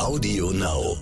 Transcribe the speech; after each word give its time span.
Audio 0.00 0.50
Now. 0.50 0.96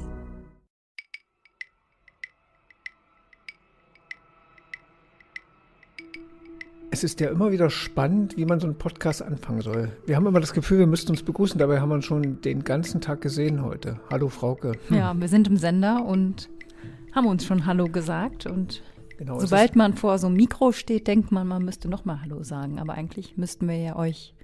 Es 6.91 7.05
ist 7.05 7.21
ja 7.21 7.31
immer 7.31 7.53
wieder 7.53 7.71
spannend, 7.71 8.37
wie 8.37 8.45
man 8.45 8.59
so 8.59 8.67
einen 8.67 8.77
Podcast 8.77 9.23
anfangen 9.23 9.61
soll. 9.61 9.93
Wir 10.07 10.17
haben 10.17 10.27
immer 10.27 10.41
das 10.41 10.53
Gefühl, 10.53 10.81
wir 10.81 10.89
müssten 10.89 11.13
uns 11.13 11.23
begrüßen, 11.23 11.61
dabei 11.61 11.81
haben 11.81 11.91
wir 11.91 11.95
uns 11.95 12.07
schon 12.07 12.41
den 12.41 12.65
ganzen 12.65 13.01
Tag 13.01 13.21
gesehen 13.21 13.63
heute. 13.63 14.01
Hallo 14.11 14.29
Frauke. 14.29 14.73
Hm. 14.89 14.97
Ja, 14.97 15.15
wir 15.19 15.29
sind 15.29 15.47
im 15.47 15.59
Sender 15.59 16.05
und 16.05 16.51
haben 17.15 17.29
uns 17.29 17.47
schon 17.47 17.67
Hallo 17.67 17.87
gesagt. 17.87 18.47
Und 18.47 18.83
Genau, 19.17 19.39
sobald 19.39 19.77
man 19.77 19.95
vor 19.95 20.19
so 20.19 20.27
einem 20.27 20.37
Mikro 20.37 20.73
steht, 20.73 21.07
denkt 21.07 21.31
man, 21.31 21.47
man 21.47 21.65
müsste 21.65 21.89
nochmal 21.89 22.21
Hallo 22.23 22.43
sagen. 22.43 22.81
Aber 22.81 22.95
eigentlich 22.95 23.37
müssten 23.37 23.69
wir 23.69 23.77
ja 23.77 23.97
euch 23.97 24.35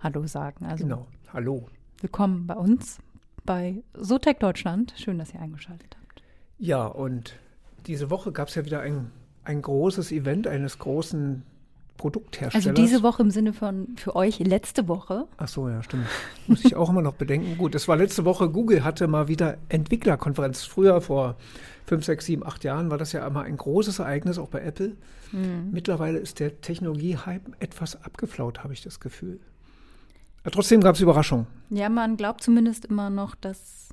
Hallo 0.00 0.26
sagen. 0.26 0.66
Also 0.66 0.84
Genau, 0.84 1.06
hallo. 1.32 1.64
willkommen 2.02 2.46
bei 2.46 2.56
uns 2.56 2.98
bei 3.44 3.82
Sotec 3.94 4.40
Deutschland. 4.40 4.94
Schön, 4.96 5.18
dass 5.18 5.32
ihr 5.34 5.40
eingeschaltet 5.40 5.96
habt. 6.00 6.22
Ja, 6.58 6.86
und 6.86 7.38
diese 7.86 8.10
Woche 8.10 8.32
gab 8.32 8.48
es 8.48 8.54
ja 8.54 8.64
wieder 8.64 8.80
ein, 8.80 9.10
ein 9.44 9.62
großes 9.62 10.12
Event 10.12 10.46
eines 10.46 10.78
großen 10.78 11.42
Produktherstellers. 11.96 12.66
Also 12.66 12.72
diese 12.72 13.02
Woche 13.02 13.22
im 13.22 13.30
Sinne 13.30 13.52
von 13.52 13.88
für 13.96 14.16
euch 14.16 14.38
letzte 14.38 14.88
Woche. 14.88 15.26
Ach 15.36 15.48
so, 15.48 15.68
ja, 15.68 15.82
stimmt. 15.82 16.06
Muss 16.46 16.64
ich 16.64 16.74
auch 16.74 16.90
immer 16.90 17.02
noch 17.02 17.14
bedenken. 17.14 17.58
Gut, 17.58 17.74
es 17.74 17.86
war 17.86 17.96
letzte 17.96 18.24
Woche, 18.24 18.48
Google 18.48 18.82
hatte 18.82 19.06
mal 19.06 19.28
wieder 19.28 19.58
Entwicklerkonferenz. 19.68 20.64
Früher, 20.64 21.00
vor 21.00 21.36
fünf, 21.86 22.04
sechs, 22.04 22.26
sieben, 22.26 22.44
acht 22.46 22.64
Jahren, 22.64 22.90
war 22.90 22.98
das 22.98 23.12
ja 23.12 23.26
immer 23.26 23.42
ein 23.42 23.56
großes 23.56 23.98
Ereignis, 23.98 24.38
auch 24.38 24.48
bei 24.48 24.62
Apple. 24.62 24.96
Mittlerweile 25.70 26.18
ist 26.18 26.40
der 26.40 26.60
Technologie-Hype 26.60 27.56
etwas 27.58 28.04
abgeflaut, 28.04 28.62
habe 28.62 28.74
ich 28.74 28.82
das 28.82 29.00
Gefühl. 29.00 29.40
Trotzdem 30.50 30.80
gab 30.80 30.94
es 30.96 31.00
Überraschungen. 31.00 31.46
Ja, 31.70 31.88
man 31.88 32.16
glaubt 32.16 32.42
zumindest 32.42 32.84
immer 32.86 33.10
noch, 33.10 33.34
dass 33.34 33.88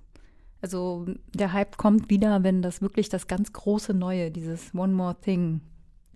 also 0.61 1.05
der 1.33 1.53
Hype 1.53 1.77
kommt 1.77 2.09
wieder, 2.09 2.43
wenn 2.43 2.61
das 2.61 2.81
wirklich 2.81 3.07
das 3.07 3.27
ganz 3.27 3.53
große 3.53 3.93
Neue, 3.93 4.29
dieses 4.31 4.73
One 4.75 4.93
More 4.93 5.15
Thing 5.21 5.61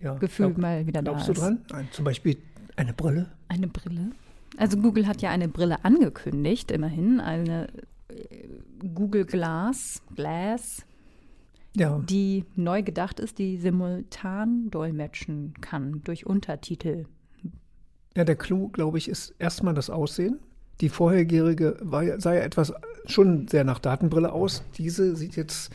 Ja, 0.00 0.14
Gefühl 0.14 0.48
glaub- 0.48 0.58
mal 0.58 0.86
wieder 0.86 1.02
da 1.02 1.12
Glaubst 1.12 1.28
du 1.28 1.32
ist. 1.32 1.40
dran? 1.40 1.64
Ein, 1.72 1.88
zum 1.92 2.04
Beispiel 2.04 2.36
eine 2.76 2.92
Brille? 2.92 3.30
Eine 3.48 3.68
Brille. 3.68 4.10
Also 4.56 4.76
Google 4.76 5.06
hat 5.06 5.22
ja 5.22 5.30
eine 5.30 5.48
Brille 5.48 5.84
angekündigt, 5.84 6.70
immerhin. 6.72 7.20
Eine 7.20 7.68
äh, 8.08 8.48
Google 8.94 9.24
Glass, 9.24 10.02
Glass, 10.14 10.84
Ja. 11.74 11.98
die 12.00 12.44
neu 12.54 12.82
gedacht 12.82 13.20
ist, 13.20 13.38
die 13.38 13.56
simultan 13.56 14.70
dolmetschen 14.70 15.54
kann 15.60 16.02
durch 16.04 16.26
Untertitel. 16.26 17.06
Ja, 18.16 18.24
der 18.24 18.36
Clou, 18.36 18.68
glaube 18.68 18.98
ich, 18.98 19.08
ist 19.08 19.34
erstmal 19.38 19.74
das 19.74 19.90
Aussehen. 19.90 20.38
Die 20.80 20.88
vorhergehende 20.88 21.76
war, 21.80 22.20
sah 22.20 22.34
ja 22.34 22.40
etwas 22.40 22.72
schon 23.06 23.48
sehr 23.48 23.64
nach 23.64 23.78
Datenbrille 23.78 24.32
aus. 24.32 24.64
Diese 24.76 25.16
sieht 25.16 25.36
jetzt, 25.36 25.72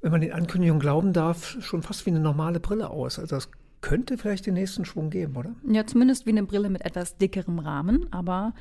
wenn 0.00 0.12
man 0.12 0.20
den 0.20 0.32
Ankündigungen 0.32 0.80
glauben 0.80 1.12
darf, 1.12 1.56
schon 1.60 1.82
fast 1.82 2.06
wie 2.06 2.10
eine 2.10 2.20
normale 2.20 2.60
Brille 2.60 2.90
aus. 2.90 3.18
Also 3.18 3.36
das 3.36 3.48
könnte 3.80 4.18
vielleicht 4.18 4.46
den 4.46 4.54
nächsten 4.54 4.84
Schwung 4.84 5.10
geben, 5.10 5.36
oder? 5.36 5.54
Ja, 5.66 5.86
zumindest 5.86 6.26
wie 6.26 6.30
eine 6.30 6.42
Brille 6.44 6.70
mit 6.70 6.84
etwas 6.84 7.16
dickerem 7.16 7.58
Rahmen, 7.58 8.12
aber 8.12 8.52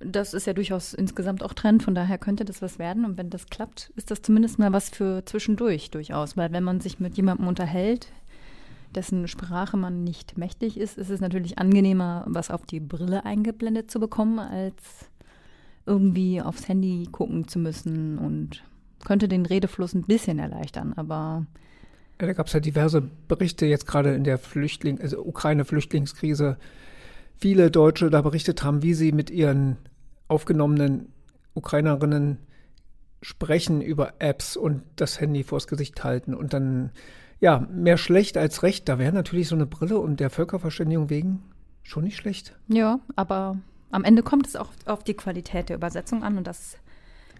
das 0.00 0.34
ist 0.34 0.46
ja 0.46 0.52
durchaus 0.52 0.92
insgesamt 0.92 1.42
auch 1.42 1.54
Trend, 1.54 1.82
von 1.82 1.94
daher 1.94 2.18
könnte 2.18 2.44
das 2.44 2.60
was 2.60 2.78
werden. 2.78 3.04
Und 3.04 3.16
wenn 3.16 3.30
das 3.30 3.46
klappt, 3.46 3.92
ist 3.96 4.10
das 4.10 4.22
zumindest 4.22 4.58
mal 4.58 4.72
was 4.72 4.90
für 4.90 5.24
zwischendurch 5.24 5.90
durchaus. 5.90 6.36
Weil 6.36 6.52
wenn 6.52 6.64
man 6.64 6.80
sich 6.80 7.00
mit 7.00 7.16
jemandem 7.16 7.48
unterhält, 7.48 8.08
dessen 8.96 9.28
Sprache 9.28 9.76
man 9.76 10.02
nicht 10.02 10.38
mächtig 10.38 10.78
ist, 10.78 10.98
ist 10.98 11.10
es 11.10 11.20
natürlich 11.20 11.58
angenehmer, 11.58 12.24
was 12.26 12.50
auf 12.50 12.66
die 12.66 12.80
Brille 12.80 13.24
eingeblendet 13.24 13.90
zu 13.90 14.00
bekommen, 14.00 14.38
als 14.38 15.10
irgendwie 15.86 16.42
aufs 16.42 16.68
Handy 16.68 17.08
gucken 17.10 17.46
zu 17.46 17.58
müssen 17.58 18.18
und 18.18 18.64
könnte 19.04 19.28
den 19.28 19.46
Redefluss 19.46 19.94
ein 19.94 20.02
bisschen 20.02 20.38
erleichtern. 20.38 20.94
Aber 20.96 21.46
Ja, 22.20 22.26
da 22.26 22.32
gab 22.32 22.48
es 22.48 22.52
ja 22.52 22.60
diverse 22.60 23.02
Berichte 23.28 23.66
jetzt 23.66 23.86
gerade 23.86 24.14
in 24.14 24.24
der 24.24 24.38
Flüchtling, 24.38 25.00
also 25.00 25.24
Ukraine-Flüchtlingskrise. 25.24 26.56
Viele 27.36 27.70
Deutsche 27.70 28.10
da 28.10 28.22
berichtet 28.22 28.64
haben, 28.64 28.82
wie 28.82 28.94
sie 28.94 29.12
mit 29.12 29.30
ihren 29.30 29.76
aufgenommenen 30.26 31.12
Ukrainerinnen 31.54 32.38
sprechen 33.22 33.80
über 33.80 34.14
Apps 34.18 34.56
und 34.56 34.82
das 34.96 35.20
Handy 35.20 35.42
vors 35.42 35.66
Gesicht 35.66 36.02
halten 36.04 36.34
und 36.34 36.52
dann, 36.52 36.90
ja, 37.40 37.66
mehr 37.70 37.96
schlecht 37.96 38.36
als 38.36 38.62
recht. 38.62 38.88
Da 38.88 38.98
wäre 38.98 39.12
natürlich 39.12 39.48
so 39.48 39.54
eine 39.54 39.66
Brille 39.66 39.98
um 39.98 40.16
der 40.16 40.30
Völkerverständigung 40.30 41.10
wegen 41.10 41.42
schon 41.82 42.04
nicht 42.04 42.16
schlecht. 42.16 42.56
Ja, 42.68 43.00
aber 43.14 43.58
am 43.90 44.04
Ende 44.04 44.22
kommt 44.22 44.46
es 44.46 44.56
auch 44.56 44.70
auf 44.86 45.04
die 45.04 45.14
Qualität 45.14 45.68
der 45.68 45.76
Übersetzung 45.76 46.22
an 46.22 46.36
und 46.38 46.46
das 46.46 46.76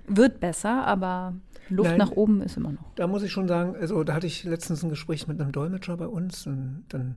wird 0.06 0.40
besser, 0.40 0.86
aber 0.86 1.34
Luft 1.68 1.90
Nein. 1.90 1.98
nach 1.98 2.12
oben 2.12 2.42
ist 2.42 2.56
immer 2.56 2.72
noch. 2.72 2.84
Da 2.94 3.06
muss 3.06 3.22
ich 3.22 3.32
schon 3.32 3.48
sagen, 3.48 3.74
also 3.74 4.04
da 4.04 4.14
hatte 4.14 4.26
ich 4.26 4.44
letztens 4.44 4.82
ein 4.82 4.90
Gespräch 4.90 5.26
mit 5.26 5.40
einem 5.40 5.50
Dolmetscher 5.50 5.96
bei 5.96 6.06
uns 6.06 6.46
und 6.46 6.84
dann 6.88 7.16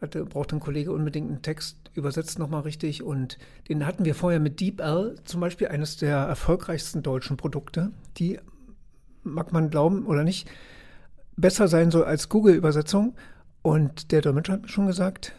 hatte, 0.00 0.24
brauchte 0.24 0.56
ein 0.56 0.60
Kollege 0.60 0.92
unbedingt 0.92 1.28
einen 1.28 1.42
Text 1.42 1.90
übersetzt 1.94 2.38
nochmal 2.38 2.62
richtig 2.62 3.02
und 3.02 3.38
den 3.68 3.86
hatten 3.86 4.04
wir 4.04 4.14
vorher 4.14 4.40
mit 4.40 4.60
DeepL, 4.60 5.16
zum 5.24 5.40
Beispiel 5.40 5.68
eines 5.68 5.96
der 5.96 6.16
erfolgreichsten 6.16 7.02
deutschen 7.02 7.36
Produkte, 7.36 7.90
die, 8.18 8.38
mag 9.22 9.52
man 9.52 9.70
glauben 9.70 10.06
oder 10.06 10.24
nicht, 10.24 10.48
besser 11.36 11.68
sein 11.68 11.90
soll 11.90 12.04
als 12.04 12.28
Google-Übersetzung 12.28 13.14
und 13.62 14.12
der 14.12 14.20
Dolmetscher 14.20 14.54
hat 14.54 14.62
mir 14.62 14.68
schon 14.68 14.86
gesagt, 14.86 15.34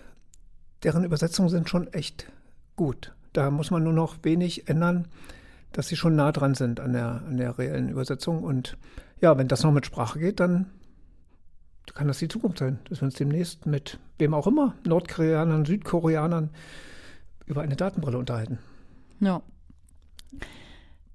deren 0.83 1.03
Übersetzungen 1.03 1.49
sind 1.49 1.69
schon 1.69 1.91
echt 1.93 2.27
gut. 2.75 3.13
Da 3.33 3.51
muss 3.51 3.71
man 3.71 3.83
nur 3.83 3.93
noch 3.93 4.17
wenig 4.23 4.67
ändern, 4.67 5.07
dass 5.71 5.87
sie 5.87 5.95
schon 5.95 6.15
nah 6.15 6.31
dran 6.31 6.55
sind 6.55 6.79
an 6.79 6.93
der, 6.93 7.23
an 7.27 7.37
der 7.37 7.57
reellen 7.57 7.89
Übersetzung. 7.89 8.43
Und 8.43 8.77
ja, 9.19 9.37
wenn 9.37 9.47
das 9.47 9.63
noch 9.63 9.71
mit 9.71 9.85
Sprache 9.85 10.19
geht, 10.19 10.39
dann 10.39 10.67
kann 11.93 12.07
das 12.07 12.19
die 12.19 12.27
Zukunft 12.27 12.59
sein, 12.59 12.79
dass 12.89 13.01
wir 13.01 13.05
uns 13.05 13.15
demnächst 13.15 13.65
mit 13.65 13.99
wem 14.17 14.33
auch 14.33 14.47
immer, 14.47 14.75
Nordkoreanern, 14.85 15.65
Südkoreanern, 15.65 16.49
über 17.45 17.61
eine 17.61 17.75
Datenbrille 17.75 18.17
unterhalten. 18.17 18.59
Ja. 19.19 19.41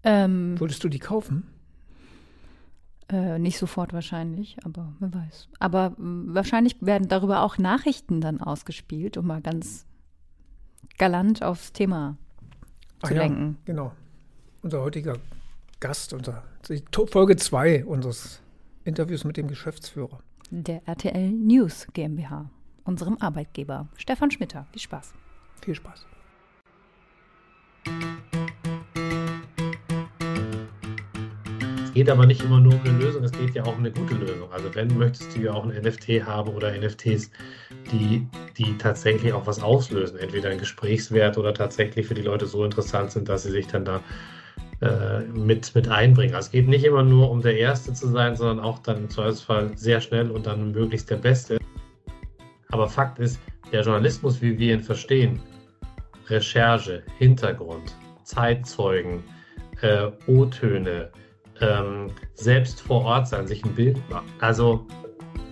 Ähm, 0.03 0.59
Würdest 0.59 0.85
du 0.85 0.89
die 0.89 0.99
kaufen? 0.99 1.47
Äh, 3.09 3.39
nicht 3.39 3.59
sofort 3.59 3.93
wahrscheinlich, 3.93 4.57
aber 4.65 4.93
wer 5.01 5.13
weiß. 5.15 5.49
Aber 5.59 5.95
mh, 5.97 6.35
wahrscheinlich 6.35 6.77
werden 6.81 7.09
darüber 7.09 7.43
auch 7.43 7.59
Nachrichten 7.59 8.21
dann 8.21 8.41
ausgespielt, 8.41 9.17
um 9.17 9.27
mal 9.27 9.41
ganz 9.41 9.87
galant 10.99 11.43
aufs 11.43 11.73
Thema 11.73 12.17
zu 13.03 13.15
lenken. 13.15 13.57
genau. 13.65 13.93
Unser 14.63 14.81
heutiger 14.83 15.17
Gast, 15.81 16.13
unser, 16.13 16.43
Folge 17.07 17.37
2 17.37 17.85
unseres 17.85 18.43
Interviews 18.85 19.23
mit 19.25 19.37
dem 19.37 19.47
Geschäftsführer. 19.47 20.19
Der 20.51 20.87
RTL 20.89 21.31
News 21.31 21.87
GmbH, 21.93 22.51
unserem 22.85 23.17
Arbeitgeber. 23.21 23.89
Stefan 23.97 24.31
Schmitter, 24.31 24.67
viel 24.73 24.81
Spaß. 24.83 25.13
Viel 25.63 25.75
Spaß. 25.77 26.07
Geht 31.99 32.11
aber 32.11 32.27
nicht 32.27 32.45
immer 32.45 32.61
nur 32.61 32.75
um 32.75 32.81
eine 32.85 32.97
Lösung, 32.97 33.25
es 33.25 33.33
geht 33.33 33.57
ja 33.57 33.65
auch 33.65 33.73
um 33.73 33.81
eine 33.81 33.91
gute 33.91 34.15
Lösung. 34.15 34.53
Also 34.53 34.73
wenn 34.73 34.97
möchtest 34.97 35.35
du 35.35 35.41
ja 35.41 35.53
auch 35.53 35.65
ein 35.65 35.71
NFT 35.71 36.25
haben 36.25 36.55
oder 36.55 36.71
NFTs, 36.71 37.33
die, 37.91 38.25
die 38.57 38.79
tatsächlich 38.79 39.33
auch 39.33 39.49
was 39.49 39.61
auslösen, 39.61 40.17
entweder 40.17 40.51
ein 40.51 40.59
Gesprächswert 40.59 41.37
oder 41.39 41.53
tatsächlich 41.53 42.07
für 42.07 42.15
die 42.15 42.23
Leute 42.23 42.47
so 42.47 42.65
interessant 42.65 43.11
sind, 43.11 43.29
dass 43.29 43.43
sie 43.43 43.51
sich 43.51 43.67
dann 43.67 43.85
da 43.85 44.01
äh, 44.81 45.23
mit, 45.37 45.75
mit 45.75 45.89
einbringen. 45.89 46.37
Also 46.37 46.47
es 46.47 46.53
geht 46.53 46.69
nicht 46.69 46.85
immer 46.85 47.03
nur 47.03 47.33
um 47.33 47.43
der 47.43 47.59
Erste 47.59 47.93
zu 47.93 48.07
sein, 48.07 48.37
sondern 48.37 48.61
auch 48.61 48.79
dann 48.79 48.99
im 48.99 49.11
Zweifelsfall 49.11 49.77
sehr 49.77 50.01
schnell 50.01 50.31
und 50.31 50.47
dann 50.47 50.71
möglichst 50.71 51.11
der 51.11 51.17
Beste. 51.17 51.59
Aber 52.69 52.87
Fakt 52.87 53.19
ist, 53.19 53.41
der 53.73 53.83
Journalismus, 53.83 54.41
wie 54.41 54.57
wir 54.57 54.75
ihn 54.75 54.85
verstehen, 54.85 55.41
Recherche, 56.29 57.03
Hintergrund, 57.19 57.97
Zeitzeugen, 58.23 59.25
äh, 59.81 60.13
O-Töne, 60.29 61.11
ähm, 61.61 62.11
selbst 62.35 62.81
vor 62.81 63.05
Ort 63.05 63.29
sein, 63.29 63.47
sich 63.47 63.65
ein 63.65 63.75
Bild 63.75 63.99
machen. 64.11 64.29
Also 64.41 64.87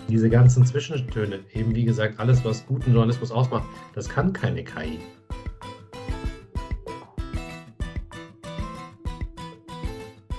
diese 0.09 0.31
ganzen 0.31 0.65
Zwischentöne, 0.65 1.41
eben 1.53 1.75
wie 1.75 1.85
gesagt, 1.85 2.19
alles, 2.21 2.45
was 2.45 2.65
guten 2.67 2.93
Journalismus 2.93 3.33
ausmacht, 3.33 3.65
das 3.95 4.09
kann 4.09 4.33
keine 4.33 4.63
KI. 4.63 5.01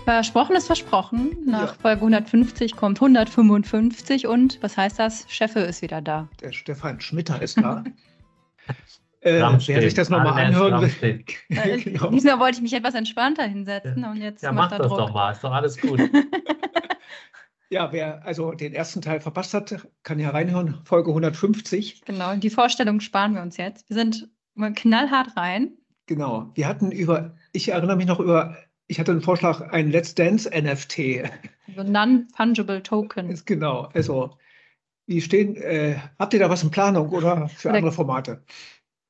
Versprochen 0.05 0.55
ist 0.55 0.67
versprochen. 0.67 1.35
Nach 1.45 1.67
Ja. 1.67 1.81
Folge 1.81 1.99
150 2.01 2.77
kommt 2.77 3.01
155 3.01 4.25
und 4.25 4.57
was 4.61 4.77
heißt 4.77 4.97
das? 4.99 5.25
Cheffe 5.27 5.59
ist 5.59 5.81
wieder 5.81 6.01
da. 6.01 6.29
Der 6.41 6.53
Stefan 6.53 7.01
Schmitter 7.01 7.41
ist 7.41 7.57
da. 7.57 7.83
äh, 9.21 9.41
wer 9.41 9.81
sich 9.81 9.93
das 9.93 10.09
nochmal 10.09 10.45
anhören 10.45 10.81
will. 11.01 11.23
genau. 11.83 12.09
Diesmal 12.09 12.39
wollte 12.39 12.57
ich 12.57 12.61
mich 12.61 12.73
etwas 12.73 12.93
entspannter 12.95 13.43
hinsetzen 13.43 14.03
und 14.05 14.17
jetzt 14.17 14.43
Ja, 14.43 14.51
mach 14.51 14.63
macht 14.63 14.73
er 14.73 14.77
das 14.79 14.87
Druck. 14.89 14.99
doch 14.99 15.13
mal, 15.13 15.31
ist 15.31 15.43
doch 15.43 15.51
alles 15.51 15.77
gut. 15.77 15.99
Ja, 17.69 17.91
wer 17.91 18.25
also 18.25 18.53
den 18.53 18.73
ersten 18.73 19.01
Teil 19.01 19.19
verpasst 19.19 19.53
hat, 19.53 19.89
kann 20.03 20.19
ja 20.19 20.29
reinhören. 20.29 20.79
Folge 20.85 21.09
150. 21.09 22.05
Genau, 22.05 22.33
die 22.37 22.49
Vorstellung 22.49 23.01
sparen 23.01 23.35
wir 23.35 23.41
uns 23.41 23.57
jetzt. 23.57 23.89
Wir 23.89 23.97
sind 23.97 24.29
mal 24.55 24.71
knallhart 24.71 25.35
rein. 25.35 25.73
Genau. 26.05 26.49
Wir 26.55 26.65
hatten 26.65 26.93
über, 26.93 27.35
ich 27.51 27.67
erinnere 27.67 27.97
mich 27.97 28.05
noch 28.05 28.21
über 28.21 28.55
ich 28.87 28.99
hatte 28.99 29.11
einen 29.11 29.21
Vorschlag, 29.21 29.61
ein 29.73 29.91
Let's 29.91 30.15
Dance 30.15 30.49
NFT. 30.49 31.29
Also 31.67 31.83
Non-Fungible 31.83 32.81
Token. 32.81 33.29
Ist 33.29 33.45
genau, 33.45 33.89
also 33.93 34.37
wie 35.05 35.21
stehen, 35.21 35.55
äh, 35.57 35.97
habt 36.17 36.33
ihr 36.33 36.39
da 36.39 36.49
was 36.49 36.63
in 36.63 36.71
Planung 36.71 37.09
oder 37.09 37.49
für 37.49 37.69
Oder- 37.69 37.77
andere 37.77 37.91
Formate? 37.91 38.43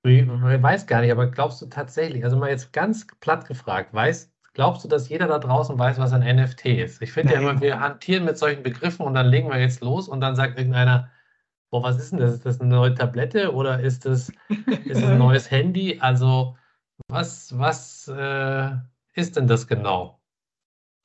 Ich 0.07 0.27
weiß 0.27 0.87
gar 0.87 1.01
nicht, 1.01 1.11
aber 1.11 1.27
glaubst 1.27 1.61
du 1.61 1.65
tatsächlich, 1.67 2.23
also 2.23 2.37
mal 2.37 2.49
jetzt 2.49 2.73
ganz 2.73 3.07
platt 3.19 3.47
gefragt, 3.47 3.93
weißt, 3.93 4.31
glaubst 4.53 4.83
du, 4.83 4.87
dass 4.87 5.09
jeder 5.09 5.27
da 5.27 5.39
draußen 5.39 5.77
weiß, 5.77 5.97
was 5.99 6.13
ein 6.13 6.35
NFT 6.35 6.65
ist? 6.65 7.01
Ich 7.01 7.11
finde 7.11 7.33
ja 7.33 7.39
immer, 7.39 7.59
wir 7.61 7.79
hantieren 7.79 8.25
mit 8.25 8.37
solchen 8.37 8.63
Begriffen 8.63 9.05
und 9.05 9.13
dann 9.13 9.27
legen 9.27 9.49
wir 9.49 9.59
jetzt 9.59 9.81
los 9.81 10.07
und 10.07 10.21
dann 10.21 10.35
sagt 10.35 10.57
irgendeiner, 10.57 11.11
boah, 11.69 11.83
was 11.83 11.97
ist 11.97 12.11
denn 12.11 12.19
das? 12.19 12.33
Ist 12.33 12.45
das 12.45 12.61
eine 12.61 12.69
neue 12.69 12.95
Tablette 12.95 13.53
oder 13.53 13.79
ist 13.79 14.05
das, 14.05 14.29
ist 14.85 14.97
es 14.97 15.03
ein 15.03 15.17
neues 15.19 15.51
Handy? 15.51 15.99
Also, 15.99 16.57
was, 17.07 17.57
was 17.57 18.07
äh, 18.07 18.71
ist 19.13 19.35
denn 19.35 19.47
das 19.47 19.67
genau? 19.67 20.16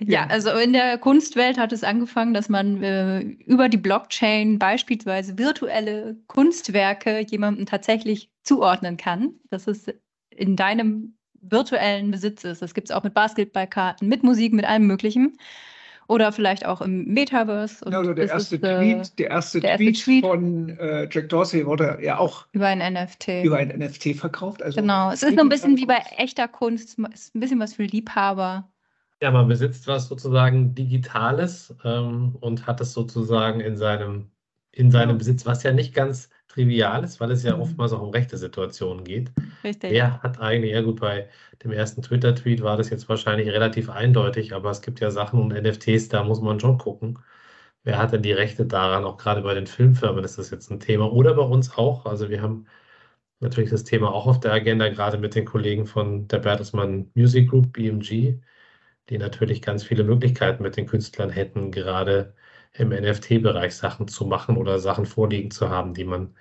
Ja, 0.07 0.27
also 0.27 0.51
in 0.51 0.73
der 0.73 0.99
Kunstwelt 0.99 1.59
hat 1.59 1.73
es 1.73 1.85
angefangen, 1.85 2.35
dass 2.35 2.49
man 2.49 2.83
äh, 2.83 3.21
über 3.21 3.69
die 3.69 3.77
Blockchain 3.77 4.59
beispielsweise 4.59 5.39
virtuelle 5.39 6.17
Kunstwerke 6.27 7.21
jemandem 7.21 7.67
tatsächlich 7.67 8.31
zuordnen 8.43 8.97
kann, 8.97 9.35
dass 9.51 9.67
es 9.67 9.87
in 10.31 10.57
deinem 10.57 11.15
virtuellen 11.41 12.11
Besitz 12.11 12.45
ist. 12.45 12.63
Das 12.63 12.75
gibt 12.75 12.89
es 12.89 12.95
auch 12.95 13.03
mit 13.03 13.15
Basketballkarten, 13.15 14.09
mit 14.09 14.23
Musik, 14.23 14.53
mit 14.53 14.65
allem 14.65 14.87
Möglichen. 14.87 15.37
Oder 16.09 16.33
vielleicht 16.33 16.67
auch 16.67 16.81
im 16.81 17.05
Metaverse. 17.05 17.85
Und 17.85 17.93
Ja, 17.93 17.99
also 17.99 18.13
der 18.13 18.29
erste 18.29 18.57
ist, 18.57 18.65
äh, 18.65 18.77
Tweet, 18.77 19.19
der 19.19 19.31
erste 19.31 19.61
der 19.61 19.71
erste 19.71 19.93
Tweet, 19.93 20.25
von 20.25 20.69
äh, 20.71 21.09
Jack 21.11 21.29
Dorsey 21.29 21.65
wurde 21.65 21.99
ja 22.03 22.19
auch 22.19 22.47
über 22.53 22.67
ein 22.67 22.79
NFT. 22.79 23.45
über 23.45 23.57
ein 23.57 23.69
NFT 23.69 24.17
verkauft. 24.17 24.63
Also 24.63 24.81
genau. 24.81 25.11
Es 25.13 25.23
ist 25.23 25.37
so 25.37 25.41
ein 25.41 25.49
bisschen 25.49 25.77
wie 25.79 25.87
bei 25.87 26.03
echter 26.19 26.49
Kunst. 26.49 26.99
Es 27.13 27.21
ist 27.23 27.35
ein 27.35 27.41
bisschen 27.41 27.61
was 27.61 27.75
für 27.75 27.85
Liebhaber. 27.85 28.69
Ja, 29.23 29.31
man 29.31 29.47
besitzt 29.49 29.87
was 29.87 30.09
sozusagen 30.09 30.75
Digitales 30.75 31.75
ähm, 31.85 32.37
und 32.41 32.67
hat 32.67 32.81
es 32.81 32.93
sozusagen 32.93 33.61
in 33.61 33.77
seinem, 33.77 34.33
in 34.73 34.91
seinem. 34.91 35.17
Besitz, 35.19 35.47
was 35.47 35.63
ja 35.63 35.73
nicht 35.73 35.95
ganz 35.95 36.29
trivial 36.49 37.05
ist, 37.05 37.21
weil 37.21 37.31
es 37.31 37.45
ja 37.45 37.57
Mhm. 37.57 37.61
oftmals 37.63 37.93
auch 37.93 38.03
um 38.03 38.11
rechte 38.11 38.37
Situationen 38.37 39.05
geht. 39.05 39.33
Richtig. 39.65 39.89
Wer 39.89 40.23
hat 40.23 40.41
eigentlich, 40.41 40.73
ja 40.73 40.81
gut, 40.83 41.01
bei 41.01 41.29
dem 41.63 41.71
ersten 41.73 42.03
Twitter-Tweet 42.03 42.63
war 42.63 42.77
das 42.77 42.91
jetzt 42.91 43.09
wahrscheinlich 43.09 43.49
relativ 43.51 43.91
eindeutig, 43.91 44.55
aber 44.55 44.71
es 44.71 44.83
gibt 44.83 45.01
ja 45.01 45.11
Sachen 45.13 45.41
und 45.41 45.53
NFTs, 45.53 46.09
da 46.09 46.25
muss 46.25 46.41
man 46.41 46.61
schon 46.61 46.79
gucken. 46.79 47.19
Wer 47.85 47.99
hat 47.99 48.13
denn 48.13 48.23
die 48.23 48.33
Rechte 48.33 48.67
daran? 48.67 49.05
Auch 49.05 49.19
gerade 49.19 49.43
bei 49.43 49.55
den 49.55 49.67
Filmfirmen 49.69 50.25
ist 50.25 50.39
das 50.39 50.51
jetzt 50.51 50.71
ein 50.71 50.81
Thema 50.81 51.13
oder 51.13 51.35
bei 51.35 51.43
uns 51.45 51.77
auch. 51.77 52.07
Also 52.07 52.31
wir 52.31 52.43
haben 52.43 52.67
natürlich 53.41 53.71
das 53.71 53.85
Thema 53.85 54.13
auch 54.13 54.27
auf 54.27 54.41
der 54.41 54.53
Agenda, 54.53 54.89
gerade 54.89 55.19
mit 55.19 55.35
den 55.35 55.45
Kollegen 55.45 55.87
von 55.87 56.29
der 56.29 56.39
Bertelsmann 56.39 57.11
Music 57.15 57.51
Group, 57.51 57.73
BMG, 57.73 58.41
die 59.11 59.19
natürlich 59.19 59.63
ganz 59.63 59.85
viele 59.85 60.05
Möglichkeiten 60.05 60.63
mit 60.63 60.77
den 60.77 60.87
Künstlern 60.87 61.31
hätten, 61.31 61.71
gerade 61.73 62.35
im 62.75 62.91
NFT-Bereich 62.91 63.75
Sachen 63.77 64.09
zu 64.09 64.27
machen 64.27 64.57
oder 64.57 64.79
Sachen 64.79 65.07
vorliegen 65.07 65.51
zu 65.51 65.71
haben, 65.71 65.95
die 65.95 66.05
man 66.05 66.35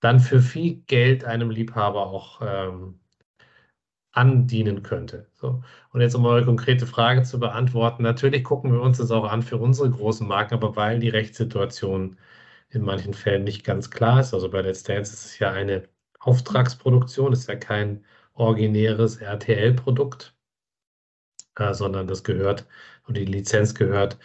dann 0.00 0.20
für 0.20 0.40
viel 0.40 0.82
Geld 0.86 1.24
einem 1.24 1.50
Liebhaber 1.50 2.06
auch 2.06 2.40
ähm, 2.42 3.00
andienen 4.12 4.82
könnte. 4.82 5.28
So. 5.32 5.62
Und 5.92 6.00
jetzt 6.00 6.14
um 6.14 6.24
eure 6.26 6.44
konkrete 6.44 6.86
Frage 6.86 7.22
zu 7.22 7.40
beantworten, 7.40 8.02
natürlich 8.02 8.44
gucken 8.44 8.72
wir 8.72 8.80
uns 8.82 8.98
das 8.98 9.10
auch 9.10 9.24
an 9.24 9.42
für 9.42 9.56
unsere 9.58 9.90
großen 9.90 10.26
Marken, 10.26 10.54
aber 10.54 10.76
weil 10.76 11.00
die 11.00 11.08
Rechtssituation 11.08 12.18
in 12.70 12.82
manchen 12.82 13.14
Fällen 13.14 13.44
nicht 13.44 13.64
ganz 13.64 13.90
klar 13.90 14.20
ist, 14.20 14.34
also 14.34 14.50
bei 14.50 14.60
Let's 14.62 14.82
Dance 14.82 15.12
ist 15.12 15.26
es 15.26 15.38
ja 15.38 15.50
eine 15.52 15.88
Auftragsproduktion, 16.20 17.32
ist 17.32 17.48
ja 17.48 17.56
kein 17.56 18.04
originäres 18.34 19.16
RTL-Produkt, 19.16 20.31
äh, 21.58 21.74
sondern 21.74 22.06
das 22.06 22.24
gehört 22.24 22.66
und 23.06 23.16
die 23.16 23.24
Lizenz 23.24 23.74
gehört 23.74 24.18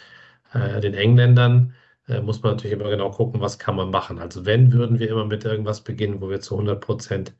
äh, 0.52 0.80
den 0.80 0.94
Engländern, 0.94 1.74
äh, 2.08 2.20
muss 2.20 2.42
man 2.42 2.52
natürlich 2.52 2.72
immer 2.72 2.90
genau 2.90 3.10
gucken, 3.10 3.40
was 3.40 3.58
kann 3.58 3.76
man 3.76 3.90
machen. 3.90 4.18
Also 4.18 4.46
wenn, 4.46 4.72
würden 4.72 4.98
wir 4.98 5.08
immer 5.10 5.26
mit 5.26 5.44
irgendwas 5.44 5.82
beginnen, 5.82 6.20
wo 6.20 6.30
wir 6.30 6.40
zu 6.40 6.54
100 6.54 6.80
Prozent 6.80 7.34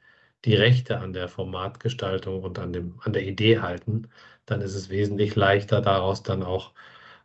die 0.44 0.54
Rechte 0.54 0.98
an 1.00 1.12
der 1.12 1.28
Formatgestaltung 1.28 2.42
und 2.42 2.58
an 2.58 2.72
dem, 2.72 3.00
an 3.04 3.12
der 3.12 3.26
Idee 3.26 3.60
halten, 3.60 4.08
dann 4.46 4.60
ist 4.60 4.74
es 4.74 4.90
wesentlich 4.90 5.36
leichter, 5.36 5.80
daraus 5.80 6.22
dann 6.22 6.42
auch 6.42 6.72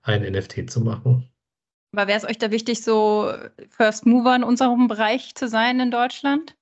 ein 0.01 0.23
NFT 0.23 0.69
zu 0.69 0.81
machen. 0.81 1.29
Aber 1.93 2.07
wäre 2.07 2.17
es 2.17 2.25
euch 2.25 2.39
da 2.39 2.49
wichtig, 2.49 2.83
so 2.83 3.31
First 3.69 4.05
Mover 4.05 4.35
in 4.35 4.43
unserem 4.43 4.87
Bereich 4.87 5.35
zu 5.35 5.47
sein 5.47 5.79
in 5.79 5.91
Deutschland? 5.91 6.55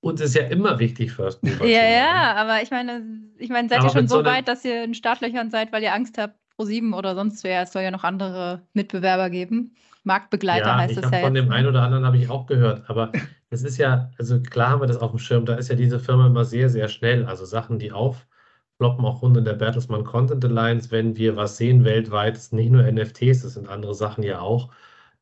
Und 0.00 0.20
es 0.20 0.30
ist 0.30 0.36
ja 0.36 0.44
immer 0.44 0.78
wichtig, 0.78 1.12
First 1.12 1.42
Mover 1.42 1.64
Ja, 1.66 1.84
ja, 1.84 2.34
aber 2.36 2.62
ich 2.62 2.70
meine, 2.70 3.02
ich 3.38 3.50
meine, 3.50 3.68
seid 3.68 3.78
Aber 3.78 3.88
ihr 3.88 3.92
schon 3.92 4.08
so 4.08 4.18
so 4.18 4.24
weit, 4.24 4.46
dass 4.48 4.64
ihr 4.64 4.84
in 4.84 4.94
Startlöchern 4.94 5.50
seid, 5.50 5.72
weil 5.72 5.82
ihr 5.82 5.92
Angst 5.92 6.18
habt, 6.18 6.36
Pro7 6.58 6.94
oder 6.96 7.14
sonst 7.14 7.44
wer? 7.44 7.62
Es 7.62 7.72
soll 7.72 7.82
ja 7.82 7.90
noch 7.90 8.04
andere 8.04 8.66
Mitbewerber 8.74 9.30
geben. 9.30 9.74
Marktbegleiter 10.04 10.66
Ja, 10.66 10.76
heißt 10.76 10.96
habe 11.02 11.16
ja 11.16 11.20
von 11.20 11.34
jetzt. 11.34 11.44
dem 11.44 11.48
ne? 11.48 11.54
einen 11.54 11.68
oder 11.68 11.82
anderen 11.82 12.04
habe 12.06 12.16
ich 12.16 12.30
auch 12.30 12.46
gehört, 12.46 12.88
aber 12.88 13.12
es 13.50 13.62
ist 13.62 13.76
ja, 13.78 14.10
also 14.18 14.40
klar 14.40 14.70
haben 14.70 14.80
wir 14.82 14.86
das 14.86 14.98
auf 14.98 15.10
dem 15.10 15.18
Schirm, 15.18 15.44
da 15.44 15.54
ist 15.54 15.68
ja 15.68 15.74
diese 15.76 16.00
Firma 16.00 16.26
immer 16.26 16.44
sehr, 16.44 16.68
sehr 16.70 16.88
schnell. 16.88 17.26
Also 17.26 17.44
Sachen, 17.44 17.78
die 17.78 17.92
aufploppen, 17.92 19.04
auch 19.04 19.22
rund 19.22 19.36
in 19.36 19.44
der 19.44 19.54
Bertelsmann 19.54 20.04
Content 20.04 20.44
Alliance, 20.44 20.90
wenn 20.90 21.16
wir 21.16 21.36
was 21.36 21.56
sehen 21.56 21.84
weltweit, 21.84 22.36
das 22.36 22.46
sind 22.46 22.58
nicht 22.58 22.70
nur 22.70 22.82
NFTs, 22.90 23.42
das 23.42 23.54
sind 23.54 23.68
andere 23.68 23.94
Sachen 23.94 24.22
ja 24.24 24.40
auch, 24.40 24.72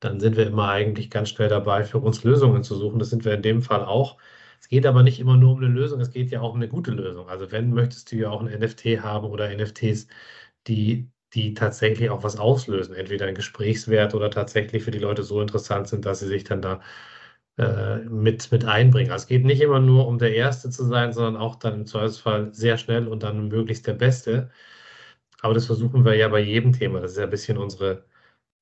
dann 0.00 0.20
sind 0.20 0.36
wir 0.36 0.46
immer 0.46 0.68
eigentlich 0.68 1.10
ganz 1.10 1.30
schnell 1.30 1.48
dabei, 1.48 1.84
für 1.84 1.98
uns 1.98 2.22
Lösungen 2.24 2.62
zu 2.62 2.76
suchen. 2.76 2.98
Das 2.98 3.10
sind 3.10 3.24
wir 3.24 3.34
in 3.34 3.42
dem 3.42 3.62
Fall 3.62 3.84
auch. 3.84 4.18
Es 4.60 4.68
geht 4.68 4.86
aber 4.86 5.02
nicht 5.02 5.20
immer 5.20 5.36
nur 5.36 5.52
um 5.52 5.58
eine 5.58 5.68
Lösung, 5.68 6.00
es 6.00 6.10
geht 6.10 6.30
ja 6.30 6.40
auch 6.40 6.50
um 6.52 6.56
eine 6.56 6.68
gute 6.68 6.90
Lösung. 6.92 7.28
Also 7.28 7.52
wenn 7.52 7.72
möchtest 7.72 8.10
du 8.12 8.16
ja 8.16 8.30
auch 8.30 8.40
ein 8.40 8.48
NFT 8.48 9.00
haben 9.00 9.26
oder 9.28 9.50
NFTs, 9.50 10.08
die, 10.66 11.10
die 11.34 11.54
tatsächlich 11.54 12.10
auch 12.10 12.22
was 12.22 12.38
auslösen, 12.38 12.94
entweder 12.94 13.26
einen 13.26 13.34
Gesprächswert 13.36 14.14
oder 14.14 14.30
tatsächlich 14.30 14.82
für 14.84 14.90
die 14.90 14.98
Leute 14.98 15.22
so 15.22 15.40
interessant 15.40 15.88
sind, 15.88 16.04
dass 16.06 16.20
sie 16.20 16.26
sich 16.28 16.44
dann 16.44 16.62
da 16.62 16.80
äh, 17.58 17.98
mit, 18.00 18.50
mit 18.52 18.64
einbringen. 18.64 19.10
Also 19.12 19.24
es 19.24 19.28
geht 19.28 19.44
nicht 19.44 19.60
immer 19.62 19.80
nur 19.80 20.06
um 20.08 20.18
der 20.18 20.34
Erste 20.34 20.70
zu 20.70 20.84
sein, 20.84 21.12
sondern 21.12 21.36
auch 21.40 21.56
dann 21.56 21.74
im 21.74 21.86
Zweifelsfall 21.86 22.52
sehr 22.54 22.78
schnell 22.78 23.08
und 23.08 23.22
dann 23.22 23.48
möglichst 23.48 23.86
der 23.86 23.94
Beste. 23.94 24.50
Aber 25.40 25.54
das 25.54 25.66
versuchen 25.66 26.04
wir 26.04 26.14
ja 26.14 26.28
bei 26.28 26.40
jedem 26.40 26.72
Thema. 26.72 27.00
Das 27.00 27.12
ist 27.12 27.18
ja 27.18 27.24
ein 27.24 27.30
bisschen 27.30 27.58
unsere, 27.58 28.04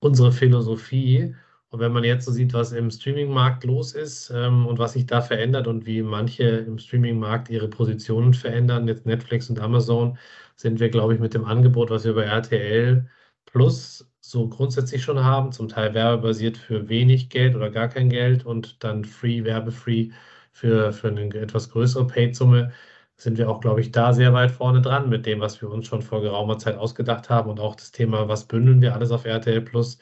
unsere 0.00 0.32
Philosophie. 0.32 1.37
Und 1.75 1.81
wenn 1.81 1.93
man 1.93 2.05
jetzt 2.05 2.25
so 2.26 2.31
sieht, 2.31 2.55
was 2.55 2.71
im 2.71 2.88
Streaming-Markt 2.88 3.65
los 3.65 3.94
ist 3.94 4.31
ähm, 4.31 4.65
und 4.67 4.79
was 4.79 4.93
sich 4.93 5.06
da 5.06 5.21
verändert 5.21 5.67
und 5.67 5.87
wie 5.87 6.03
manche 6.03 6.44
im 6.44 6.79
Streaming-Markt 6.79 7.50
ihre 7.50 7.67
Positionen 7.69 8.32
verändern, 8.32 8.87
jetzt 8.87 9.06
Netflix 9.06 9.50
und 9.50 9.59
Amazon, 9.59 10.17
sind 10.55 10.79
wir, 10.79 10.88
glaube 10.88 11.15
ich, 11.15 11.21
mit 11.21 11.35
dem 11.35 11.44
Angebot, 11.44 11.91
was 11.91 12.05
wir 12.05 12.15
bei 12.15 12.23
RTL 12.26 13.09
Plus 13.47 14.08
so 14.20 14.49
grundsätzlich 14.49 15.03
schon 15.03 15.25
haben, 15.25 15.51
zum 15.51 15.67
Teil 15.69 15.94
werbebasiert 15.94 16.56
für 16.56 16.89
wenig 16.89 17.29
Geld 17.29 17.56
oder 17.56 17.70
gar 17.70 17.89
kein 17.89 18.08
Geld 18.08 18.46
und 18.46 18.84
dann 18.84 19.05
free, 19.05 19.43
werbefree 19.43 20.13
für, 20.53 20.93
für 20.93 21.08
eine 21.08 21.25
etwas 21.34 21.70
größere 21.70 22.06
Paid-Summe, 22.06 22.72
sind 23.17 23.37
wir 23.37 23.51
auch, 23.51 23.60
glaube 23.60 23.81
ich, 23.81 23.91
da 23.91 24.13
sehr 24.13 24.32
weit 24.32 24.53
vorne 24.53 24.81
dran 24.81 25.08
mit 25.08 25.27
dem, 25.27 25.41
was 25.41 25.60
wir 25.60 25.70
uns 25.70 25.87
schon 25.89 26.03
vor 26.03 26.20
geraumer 26.22 26.56
Zeit 26.58 26.77
ausgedacht 26.77 27.31
haben 27.31 27.51
und 27.51 27.58
auch 27.60 27.75
das 27.75 27.91
Thema, 27.93 28.29
was 28.29 28.46
bündeln 28.46 28.81
wir 28.81 28.94
alles 28.94 29.10
auf 29.10 29.25
RTL 29.25 29.60
Plus, 29.60 29.99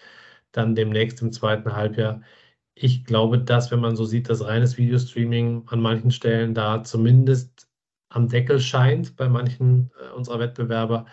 dann 0.52 0.74
demnächst 0.74 1.22
im 1.22 1.32
zweiten 1.32 1.74
Halbjahr. 1.74 2.22
Ich 2.74 3.04
glaube, 3.04 3.38
dass, 3.38 3.70
wenn 3.70 3.80
man 3.80 3.96
so 3.96 4.04
sieht, 4.04 4.28
dass 4.30 4.44
reines 4.44 4.78
Videostreaming 4.78 5.64
an 5.68 5.80
manchen 5.80 6.10
Stellen 6.10 6.54
da 6.54 6.82
zumindest 6.84 7.68
am 8.08 8.28
Deckel 8.28 8.60
scheint 8.60 9.16
bei 9.16 9.28
manchen 9.28 9.90
äh, 10.00 10.14
unserer 10.14 10.38
Wettbewerber, 10.38 11.06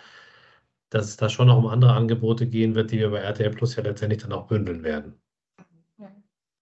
dass 0.90 1.06
es 1.06 1.16
da 1.16 1.28
schon 1.28 1.48
noch 1.48 1.58
um 1.58 1.66
andere 1.66 1.92
Angebote 1.92 2.46
gehen 2.46 2.74
wird, 2.74 2.90
die 2.90 2.98
wir 2.98 3.10
bei 3.10 3.18
RTL 3.18 3.50
Plus 3.50 3.76
ja 3.76 3.82
letztendlich 3.82 4.22
dann 4.22 4.32
auch 4.32 4.46
bündeln 4.46 4.82
werden. 4.82 5.14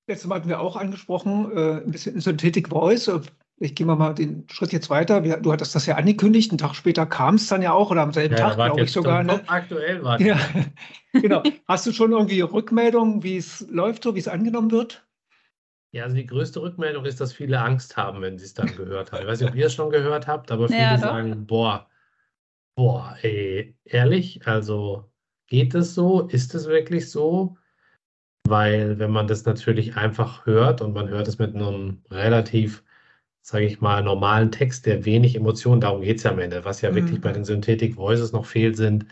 Letztes 0.07 0.27
Mal 0.27 0.37
hatten 0.37 0.49
wir 0.49 0.61
auch 0.61 0.77
angesprochen, 0.77 1.53
äh, 1.53 1.83
ein 1.83 1.91
bisschen 1.91 2.19
Synthetic 2.21 2.69
Voice. 2.69 3.11
Ich 3.61 3.75
gehe 3.75 3.87
mal, 3.87 3.97
mal 3.97 4.15
den 4.15 4.47
Schritt 4.51 4.73
jetzt 4.73 4.89
weiter. 4.89 5.25
Wir, 5.25 5.39
du 5.39 5.53
hattest 5.53 5.75
das 5.75 5.87
ja 5.87 5.97
angekündigt, 5.97 6.51
einen 6.53 6.59
Tag 6.59 6.75
später 6.75 7.07
kam 7.07 7.35
es 7.37 7.49
dann 7.49 7.61
ja 7.63 7.73
auch 7.73 7.91
oder 7.91 8.03
am 8.03 8.13
selben 8.13 8.37
Ja, 8.37 8.41
Tag, 8.43 8.57
glaube 8.63 8.85
ich 8.85 8.93
sogar. 8.93 9.25
Ne? 9.25 9.45
aktuell 9.49 10.03
war 10.05 10.21
Ja, 10.21 10.39
genau. 11.13 11.43
Hast 11.67 11.87
du 11.87 11.93
schon 11.93 12.13
irgendwie 12.13 12.41
Rückmeldungen, 12.41 13.23
wie 13.25 13.37
es 13.37 13.67
läuft, 13.69 14.05
so 14.05 14.15
wie 14.15 14.21
es 14.21 14.29
angenommen 14.29 14.71
wird? 14.71 15.05
Ja, 15.93 16.05
also 16.05 16.17
die 16.17 16.27
größte 16.27 16.61
Rückmeldung 16.61 17.05
ist, 17.07 17.21
dass 17.21 17.33
viele 17.33 17.61
Angst 17.61 17.97
haben, 17.97 18.21
wenn 18.21 18.39
sie 18.39 18.45
es 18.45 18.55
dann 18.55 18.77
gehört 18.77 19.13
haben. 19.13 19.23
Ich 19.23 19.29
weiß 19.29 19.41
nicht, 19.41 19.49
ob 19.49 19.55
ihr 19.57 19.67
es 19.67 19.75
schon 19.75 19.91
gehört 19.91 20.27
habt, 20.27 20.51
aber 20.51 20.69
viele 20.69 20.99
Ja, 20.99 20.99
sagen, 20.99 21.47
boah, 21.47 21.89
boah, 22.77 23.17
ey, 23.23 23.77
ehrlich, 23.85 24.47
also 24.47 25.11
geht 25.49 25.75
es 25.75 25.95
so? 25.95 26.23
Ist 26.29 26.55
es 26.55 26.69
wirklich 26.69 27.11
so? 27.11 27.59
Weil 28.49 28.99
wenn 28.99 29.11
man 29.13 29.29
das 29.29 29.45
natürlich 29.45 29.97
einfach 29.97 30.47
hört 30.47 30.81
und 30.83 30.95
man 30.95 31.09
hört 31.09 31.29
es 31.29 31.39
mit 31.39 31.55
einem 31.55 32.03
relativ, 32.11 32.85
sage 33.43 33.65
ich 33.67 33.81
mal, 33.81 34.03
normalen 34.03 34.53
Text, 34.53 34.87
der 34.87 35.05
wenig 35.05 35.35
Emotionen, 35.37 35.81
darum 35.81 36.03
geht 36.03 36.19
es 36.19 36.23
ja 36.25 36.33
am 36.33 36.39
Ende. 36.39 36.65
Was 36.65 36.83
ja 36.83 36.95
wirklich 36.95 37.19
Mhm. 37.19 37.23
bei 37.23 37.33
den 37.33 37.45
Synthetic 37.45 37.97
Voices 37.97 38.33
noch 38.33 38.47
fehlt, 38.47 38.77
sind 38.77 39.07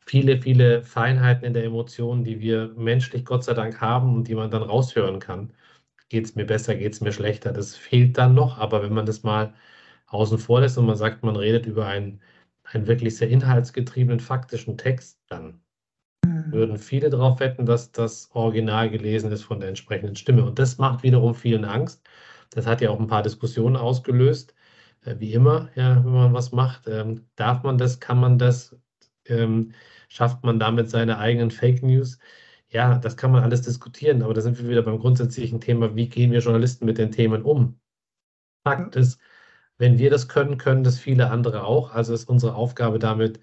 viele, 0.00 0.38
viele 0.40 0.82
Feinheiten 0.82 1.44
in 1.44 1.54
der 1.54 1.64
Emotion, 1.64 2.24
die 2.24 2.40
wir 2.40 2.68
menschlich 2.76 3.24
Gott 3.24 3.44
sei 3.44 3.54
Dank 3.54 3.80
haben 3.80 4.14
und 4.16 4.28
die 4.28 4.34
man 4.34 4.50
dann 4.50 4.62
raushören 4.62 5.20
kann. 5.20 5.52
Geht 6.08 6.26
es 6.26 6.34
mir 6.36 6.46
besser, 6.46 6.74
geht 6.76 6.92
es 6.94 7.00
mir 7.00 7.12
schlechter? 7.12 7.52
Das 7.52 7.76
fehlt 7.76 8.18
dann 8.18 8.34
noch, 8.34 8.58
aber 8.58 8.82
wenn 8.82 8.92
man 8.94 9.06
das 9.06 9.22
mal 9.22 9.54
außen 10.08 10.38
vor 10.38 10.60
lässt 10.60 10.78
und 10.78 10.86
man 10.86 10.96
sagt, 10.96 11.22
man 11.24 11.36
redet 11.36 11.66
über 11.66 11.86
ein, 11.86 12.20
einen 12.64 12.86
wirklich 12.86 13.16
sehr 13.16 13.28
inhaltsgetriebenen, 13.30 14.20
faktischen 14.20 14.78
Text, 14.78 15.20
dann 15.28 15.60
mhm. 16.24 16.52
würden 16.52 16.78
viele 16.78 17.10
darauf 17.10 17.40
wetten, 17.40 17.66
dass 17.66 17.92
das 17.92 18.30
Original 18.34 18.90
gelesen 18.90 19.32
ist 19.32 19.42
von 19.44 19.60
der 19.60 19.68
entsprechenden 19.70 20.16
Stimme. 20.16 20.44
Und 20.44 20.58
das 20.58 20.78
macht 20.78 21.02
wiederum 21.02 21.34
vielen 21.34 21.64
Angst. 21.64 22.01
Das 22.52 22.66
hat 22.66 22.80
ja 22.80 22.90
auch 22.90 23.00
ein 23.00 23.06
paar 23.08 23.22
Diskussionen 23.22 23.76
ausgelöst. 23.76 24.54
Äh, 25.04 25.16
wie 25.18 25.32
immer, 25.32 25.70
ja, 25.74 26.04
wenn 26.04 26.12
man 26.12 26.34
was 26.34 26.52
macht, 26.52 26.86
ähm, 26.88 27.26
darf 27.36 27.62
man 27.62 27.78
das, 27.78 28.00
kann 28.00 28.18
man 28.20 28.38
das, 28.38 28.76
ähm, 29.26 29.72
schafft 30.08 30.44
man 30.44 30.58
damit 30.58 30.90
seine 30.90 31.18
eigenen 31.18 31.50
Fake 31.50 31.82
News? 31.82 32.18
Ja, 32.70 32.98
das 32.98 33.16
kann 33.16 33.32
man 33.32 33.42
alles 33.42 33.62
diskutieren, 33.62 34.22
aber 34.22 34.34
da 34.34 34.40
sind 34.40 34.58
wir 34.58 34.68
wieder 34.68 34.82
beim 34.82 34.98
grundsätzlichen 34.98 35.60
Thema, 35.60 35.94
wie 35.96 36.08
gehen 36.08 36.32
wir 36.32 36.40
Journalisten 36.40 36.86
mit 36.86 36.98
den 36.98 37.10
Themen 37.12 37.42
um? 37.42 37.78
Fakt 38.64 38.96
ist, 38.96 39.20
wenn 39.78 39.98
wir 39.98 40.10
das 40.10 40.28
können, 40.28 40.58
können 40.58 40.84
das 40.84 40.98
viele 40.98 41.30
andere 41.30 41.64
auch. 41.64 41.92
Also 41.92 42.14
ist 42.14 42.28
unsere 42.28 42.54
Aufgabe 42.54 42.98
damit 42.98 43.40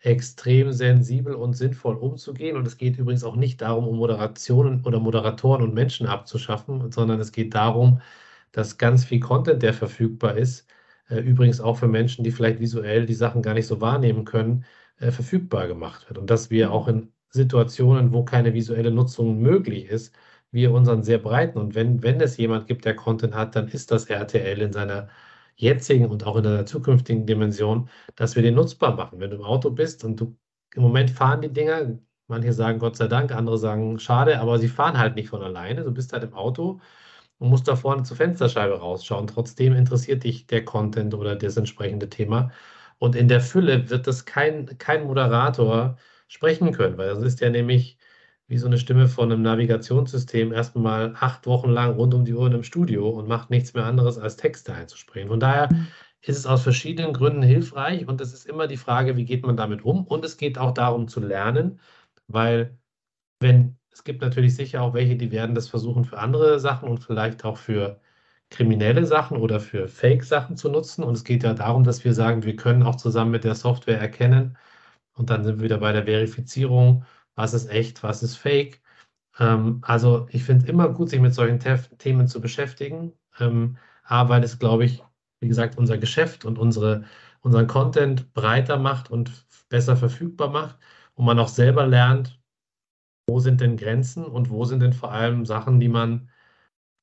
extrem 0.00 0.72
sensibel 0.72 1.34
und 1.34 1.54
sinnvoll 1.54 1.96
umzugehen. 1.96 2.56
Und 2.56 2.66
es 2.66 2.76
geht 2.76 2.98
übrigens 2.98 3.24
auch 3.24 3.36
nicht 3.36 3.60
darum, 3.62 3.88
um 3.88 3.96
Moderationen 3.96 4.84
oder 4.84 5.00
Moderatoren 5.00 5.62
und 5.62 5.74
Menschen 5.74 6.06
abzuschaffen, 6.06 6.92
sondern 6.92 7.20
es 7.20 7.32
geht 7.32 7.54
darum, 7.54 8.00
dass 8.52 8.78
ganz 8.78 9.04
viel 9.04 9.20
Content, 9.20 9.62
der 9.62 9.74
verfügbar 9.74 10.36
ist, 10.36 10.66
äh, 11.08 11.20
übrigens 11.20 11.60
auch 11.60 11.76
für 11.76 11.88
Menschen, 11.88 12.24
die 12.24 12.30
vielleicht 12.30 12.60
visuell 12.60 13.06
die 13.06 13.14
Sachen 13.14 13.42
gar 13.42 13.54
nicht 13.54 13.66
so 13.66 13.80
wahrnehmen 13.80 14.24
können, 14.24 14.64
äh, 14.98 15.10
verfügbar 15.10 15.68
gemacht 15.68 16.08
wird. 16.08 16.18
Und 16.18 16.30
dass 16.30 16.50
wir 16.50 16.72
auch 16.72 16.88
in 16.88 17.12
Situationen, 17.30 18.12
wo 18.12 18.24
keine 18.24 18.54
visuelle 18.54 18.90
Nutzung 18.90 19.38
möglich 19.40 19.86
ist, 19.86 20.14
wir 20.50 20.72
unseren 20.72 21.02
sehr 21.02 21.18
breiten 21.18 21.58
und 21.58 21.74
wenn, 21.74 22.02
wenn 22.02 22.20
es 22.20 22.36
jemand 22.38 22.66
gibt, 22.66 22.84
der 22.84 22.96
Content 22.96 23.34
hat, 23.34 23.54
dann 23.54 23.68
ist 23.68 23.90
das 23.90 24.06
RTL 24.06 24.60
in 24.62 24.72
seiner 24.72 25.08
jetzigen 25.56 26.06
und 26.06 26.24
auch 26.26 26.36
in 26.36 26.44
der 26.44 26.66
zukünftigen 26.66 27.26
Dimension, 27.26 27.88
dass 28.16 28.36
wir 28.36 28.42
den 28.42 28.54
nutzbar 28.54 28.94
machen. 28.96 29.20
Wenn 29.20 29.30
du 29.30 29.36
im 29.36 29.42
Auto 29.44 29.70
bist 29.70 30.04
und 30.04 30.20
du 30.20 30.36
im 30.74 30.82
Moment 30.82 31.10
fahren 31.10 31.42
die 31.42 31.52
Dinger, 31.52 31.98
manche 32.28 32.52
sagen 32.52 32.78
Gott 32.78 32.96
sei 32.96 33.08
Dank, 33.08 33.32
andere 33.32 33.58
sagen 33.58 33.98
schade, 33.98 34.40
aber 34.40 34.58
sie 34.58 34.68
fahren 34.68 34.98
halt 34.98 35.16
nicht 35.16 35.28
von 35.28 35.42
alleine. 35.42 35.84
Du 35.84 35.92
bist 35.92 36.12
halt 36.12 36.24
im 36.24 36.34
Auto 36.34 36.80
und 37.38 37.50
musst 37.50 37.68
da 37.68 37.76
vorne 37.76 38.02
zur 38.02 38.16
Fensterscheibe 38.16 38.78
rausschauen. 38.80 39.26
Trotzdem 39.26 39.74
interessiert 39.74 40.24
dich 40.24 40.46
der 40.46 40.64
Content 40.64 41.14
oder 41.14 41.36
das 41.36 41.56
entsprechende 41.56 42.08
Thema. 42.10 42.50
Und 42.98 43.14
in 43.16 43.28
der 43.28 43.40
Fülle 43.40 43.90
wird 43.90 44.06
das 44.06 44.24
kein, 44.24 44.78
kein 44.78 45.04
Moderator 45.04 45.96
sprechen 46.28 46.72
können, 46.72 46.98
weil 46.98 47.08
das 47.08 47.22
ist 47.22 47.40
ja 47.40 47.50
nämlich 47.50 47.98
wie 48.48 48.58
so 48.58 48.66
eine 48.66 48.78
Stimme 48.78 49.08
von 49.08 49.30
einem 49.30 49.42
Navigationssystem 49.42 50.52
erstmal 50.52 51.14
acht 51.20 51.46
Wochen 51.46 51.70
lang 51.70 51.92
rund 51.94 52.14
um 52.14 52.24
die 52.24 52.34
Uhr 52.34 52.46
in 52.46 52.54
einem 52.54 52.62
Studio 52.64 53.08
und 53.10 53.28
macht 53.28 53.50
nichts 53.50 53.74
mehr 53.74 53.84
anderes 53.84 54.18
als 54.18 54.36
Texte 54.36 54.72
einzusprechen. 54.74 55.28
Von 55.28 55.40
daher 55.40 55.68
ist 56.22 56.38
es 56.38 56.46
aus 56.46 56.62
verschiedenen 56.62 57.12
Gründen 57.12 57.42
hilfreich 57.42 58.08
und 58.08 58.20
es 58.20 58.32
ist 58.32 58.46
immer 58.46 58.66
die 58.66 58.76
Frage, 58.76 59.16
wie 59.16 59.24
geht 59.24 59.44
man 59.46 59.56
damit 59.56 59.84
um? 59.84 60.06
Und 60.06 60.24
es 60.24 60.36
geht 60.38 60.58
auch 60.58 60.72
darum 60.72 61.08
zu 61.08 61.20
lernen, 61.20 61.80
weil 62.26 62.78
wenn 63.40 63.77
es 63.98 64.04
gibt 64.04 64.22
natürlich 64.22 64.54
sicher 64.54 64.82
auch 64.82 64.94
welche, 64.94 65.16
die 65.16 65.32
werden 65.32 65.56
das 65.56 65.68
versuchen 65.68 66.04
für 66.04 66.18
andere 66.18 66.60
Sachen 66.60 66.88
und 66.88 67.00
vielleicht 67.00 67.44
auch 67.44 67.58
für 67.58 68.00
kriminelle 68.50 69.04
Sachen 69.06 69.38
oder 69.38 69.60
für 69.60 69.88
Fake-Sachen 69.88 70.56
zu 70.56 70.68
nutzen. 70.70 71.02
Und 71.02 71.14
es 71.16 71.24
geht 71.24 71.42
ja 71.42 71.52
darum, 71.54 71.82
dass 71.84 72.04
wir 72.04 72.14
sagen, 72.14 72.44
wir 72.44 72.56
können 72.56 72.84
auch 72.84 72.96
zusammen 72.96 73.32
mit 73.32 73.44
der 73.44 73.56
Software 73.56 74.00
erkennen, 74.00 74.56
und 75.14 75.30
dann 75.30 75.44
sind 75.44 75.58
wir 75.58 75.64
wieder 75.64 75.78
bei 75.78 75.92
der 75.92 76.04
Verifizierung, 76.04 77.04
was 77.34 77.54
ist 77.54 77.68
echt, 77.70 78.02
was 78.04 78.22
ist 78.22 78.36
fake. 78.36 78.80
Ähm, 79.38 79.80
also 79.82 80.28
ich 80.30 80.44
finde 80.44 80.64
es 80.64 80.70
immer 80.70 80.88
gut, 80.90 81.10
sich 81.10 81.20
mit 81.20 81.34
solchen 81.34 81.60
Themen 81.98 82.28
zu 82.28 82.40
beschäftigen. 82.40 83.12
Ähm, 83.40 83.78
A, 84.04 84.28
weil 84.28 84.44
es, 84.44 84.58
glaube 84.60 84.84
ich, 84.84 85.02
wie 85.40 85.48
gesagt, 85.48 85.78
unser 85.78 85.98
Geschäft 85.98 86.44
und 86.44 86.58
unsere, 86.58 87.04
unseren 87.40 87.66
Content 87.66 88.32
breiter 88.34 88.78
macht 88.78 89.10
und 89.10 89.46
besser 89.68 89.96
verfügbar 89.96 90.50
macht 90.50 90.78
und 91.14 91.24
man 91.26 91.38
auch 91.40 91.48
selber 91.48 91.86
lernt, 91.86 92.37
wo 93.28 93.40
sind 93.40 93.60
denn 93.60 93.76
Grenzen 93.76 94.24
und 94.24 94.50
wo 94.50 94.64
sind 94.64 94.80
denn 94.80 94.92
vor 94.94 95.12
allem 95.12 95.44
Sachen, 95.46 95.80
die 95.80 95.88
man 95.88 96.30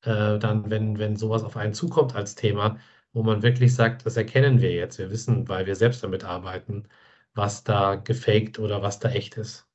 äh, 0.02 0.38
dann, 0.38 0.70
wenn, 0.70 0.98
wenn 0.98 1.16
sowas 1.16 1.44
auf 1.44 1.56
einen 1.56 1.74
zukommt 1.74 2.14
als 2.16 2.34
Thema, 2.34 2.78
wo 3.12 3.22
man 3.22 3.42
wirklich 3.42 3.74
sagt, 3.74 4.06
das 4.06 4.16
erkennen 4.16 4.60
wir 4.60 4.72
jetzt. 4.72 4.98
Wir 4.98 5.10
wissen, 5.10 5.48
weil 5.48 5.66
wir 5.66 5.76
selbst 5.76 6.02
damit 6.04 6.24
arbeiten, 6.24 6.88
was 7.34 7.64
da 7.64 7.96
gefaked 7.96 8.58
oder 8.58 8.82
was 8.82 8.98
da 8.98 9.10
echt 9.10 9.36
ist. 9.36 9.68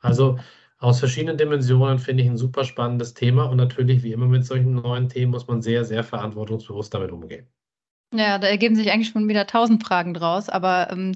Also 0.00 0.38
aus 0.78 0.98
verschiedenen 1.00 1.36
Dimensionen 1.36 1.98
finde 1.98 2.22
ich 2.22 2.30
ein 2.30 2.38
super 2.38 2.64
spannendes 2.64 3.14
Thema 3.14 3.44
und 3.44 3.58
natürlich, 3.58 4.02
wie 4.02 4.12
immer 4.12 4.26
mit 4.26 4.46
solchen 4.46 4.74
neuen 4.74 5.08
Themen, 5.10 5.30
muss 5.32 5.46
man 5.46 5.60
sehr, 5.60 5.84
sehr 5.84 6.02
verantwortungsbewusst 6.02 6.94
damit 6.94 7.12
umgehen. 7.12 7.46
Ja, 8.14 8.38
da 8.38 8.48
ergeben 8.48 8.74
sich 8.74 8.90
eigentlich 8.90 9.10
schon 9.10 9.28
wieder 9.28 9.46
tausend 9.46 9.84
Fragen 9.84 10.14
draus, 10.14 10.48
aber 10.48 10.90
ähm, 10.90 11.14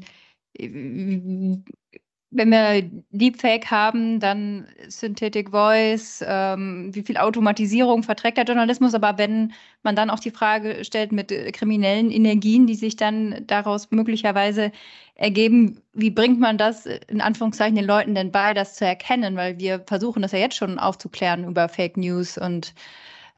wenn 2.34 2.50
wir 2.50 2.82
Deepfake 3.10 3.70
haben, 3.70 4.18
dann 4.18 4.66
Synthetic 4.88 5.50
Voice, 5.50 6.22
ähm, 6.26 6.94
wie 6.94 7.02
viel 7.02 7.16
Automatisierung 7.16 8.02
verträgt 8.02 8.38
der 8.38 8.44
Journalismus? 8.44 8.94
Aber 8.94 9.18
wenn 9.18 9.52
man 9.84 9.94
dann 9.94 10.10
auch 10.10 10.18
die 10.18 10.32
Frage 10.32 10.84
stellt 10.84 11.12
mit 11.12 11.30
äh, 11.30 11.52
kriminellen 11.52 12.10
Energien, 12.10 12.66
die 12.66 12.74
sich 12.74 12.96
dann 12.96 13.44
daraus 13.46 13.90
möglicherweise 13.92 14.72
ergeben, 15.14 15.80
wie 15.92 16.10
bringt 16.10 16.40
man 16.40 16.58
das 16.58 16.86
in 16.86 17.20
Anführungszeichen 17.20 17.76
den 17.76 17.86
Leuten 17.86 18.16
denn 18.16 18.32
bei, 18.32 18.52
das 18.52 18.74
zu 18.74 18.84
erkennen? 18.84 19.36
Weil 19.36 19.58
wir 19.60 19.84
versuchen 19.86 20.22
das 20.22 20.32
ja 20.32 20.40
jetzt 20.40 20.56
schon 20.56 20.78
aufzuklären 20.80 21.44
über 21.44 21.68
Fake 21.68 21.96
News 21.96 22.36
und 22.36 22.74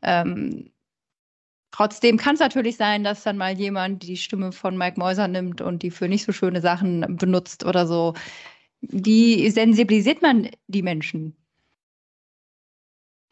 ähm, 0.03 0.71
Trotzdem 1.77 2.17
kann 2.17 2.37
es 2.37 2.41
natürlich 2.41 2.79
sein, 2.79 3.05
dass 3.05 3.23
dann 3.23 3.37
mal 3.37 3.53
jemand 3.53 4.03
die 4.03 4.17
Stimme 4.17 4.51
von 4.53 4.79
Mike 4.79 4.99
Mäuser 4.99 5.29
nimmt 5.29 5.61
und 5.61 5.83
die 5.83 5.91
für 5.91 6.09
nicht 6.09 6.25
so 6.25 6.33
schöne 6.33 6.63
Sachen 6.63 7.19
benutzt 7.19 7.67
oder 7.67 7.87
so. 7.87 8.15
Wie 8.91 9.51
sensibilisiert 9.51 10.23
man 10.23 10.49
die 10.69 10.83
Menschen? 10.83 11.37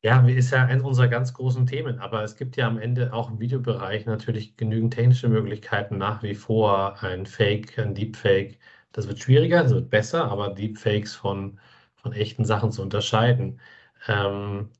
Ja, 0.02 0.20
ist 0.28 0.50
ja 0.50 0.66
eines 0.66 0.84
unserer 0.84 1.08
ganz 1.08 1.32
großen 1.32 1.66
Themen, 1.66 1.98
aber 1.98 2.22
es 2.22 2.36
gibt 2.36 2.56
ja 2.56 2.66
am 2.66 2.78
Ende 2.78 3.12
auch 3.14 3.30
im 3.30 3.40
Videobereich 3.40 4.04
natürlich 4.04 4.54
genügend 4.56 4.92
technische 4.92 5.28
Möglichkeiten 5.30 5.96
nach 5.96 6.22
wie 6.22 6.34
vor. 6.34 7.02
Ein 7.02 7.24
Fake, 7.24 7.78
ein 7.78 7.94
Deepfake, 7.94 8.58
das 8.92 9.08
wird 9.08 9.18
schwieriger, 9.20 9.62
das 9.62 9.72
wird 9.72 9.88
besser, 9.88 10.30
aber 10.30 10.50
Deepfakes 10.50 11.14
von, 11.14 11.58
von 11.94 12.12
echten 12.12 12.44
Sachen 12.44 12.70
zu 12.70 12.82
unterscheiden. 12.82 13.60
Ähm, 14.06 14.70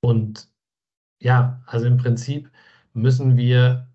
und 0.00 0.48
ja, 1.20 1.62
also 1.66 1.86
im 1.86 1.98
Prinzip 1.98 2.50
müssen 2.94 3.36
wir 3.36 3.87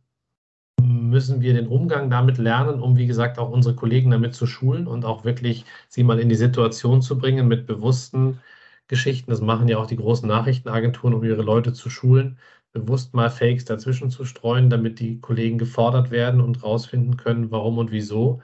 müssen 0.83 1.41
wir 1.41 1.53
den 1.53 1.67
Umgang 1.67 2.09
damit 2.09 2.37
lernen, 2.37 2.81
um, 2.81 2.97
wie 2.97 3.07
gesagt, 3.07 3.39
auch 3.39 3.49
unsere 3.49 3.75
Kollegen 3.75 4.11
damit 4.11 4.35
zu 4.35 4.45
schulen 4.47 4.87
und 4.87 5.05
auch 5.05 5.23
wirklich 5.25 5.65
sie 5.89 6.03
mal 6.03 6.19
in 6.19 6.29
die 6.29 6.35
Situation 6.35 7.01
zu 7.01 7.17
bringen 7.17 7.47
mit 7.47 7.65
bewussten 7.67 8.39
Geschichten. 8.87 9.31
Das 9.31 9.41
machen 9.41 9.67
ja 9.67 9.77
auch 9.77 9.87
die 9.87 9.97
großen 9.97 10.27
Nachrichtenagenturen, 10.27 11.13
um 11.15 11.23
ihre 11.23 11.41
Leute 11.41 11.73
zu 11.73 11.89
schulen, 11.89 12.37
bewusst 12.73 13.13
mal 13.13 13.29
Fakes 13.29 13.65
dazwischen 13.65 14.09
zu 14.11 14.25
streuen, 14.25 14.69
damit 14.69 14.99
die 14.99 15.19
Kollegen 15.21 15.57
gefordert 15.57 16.11
werden 16.11 16.41
und 16.41 16.63
rausfinden 16.63 17.17
können, 17.17 17.51
warum 17.51 17.77
und 17.77 17.91
wieso. 17.91 18.41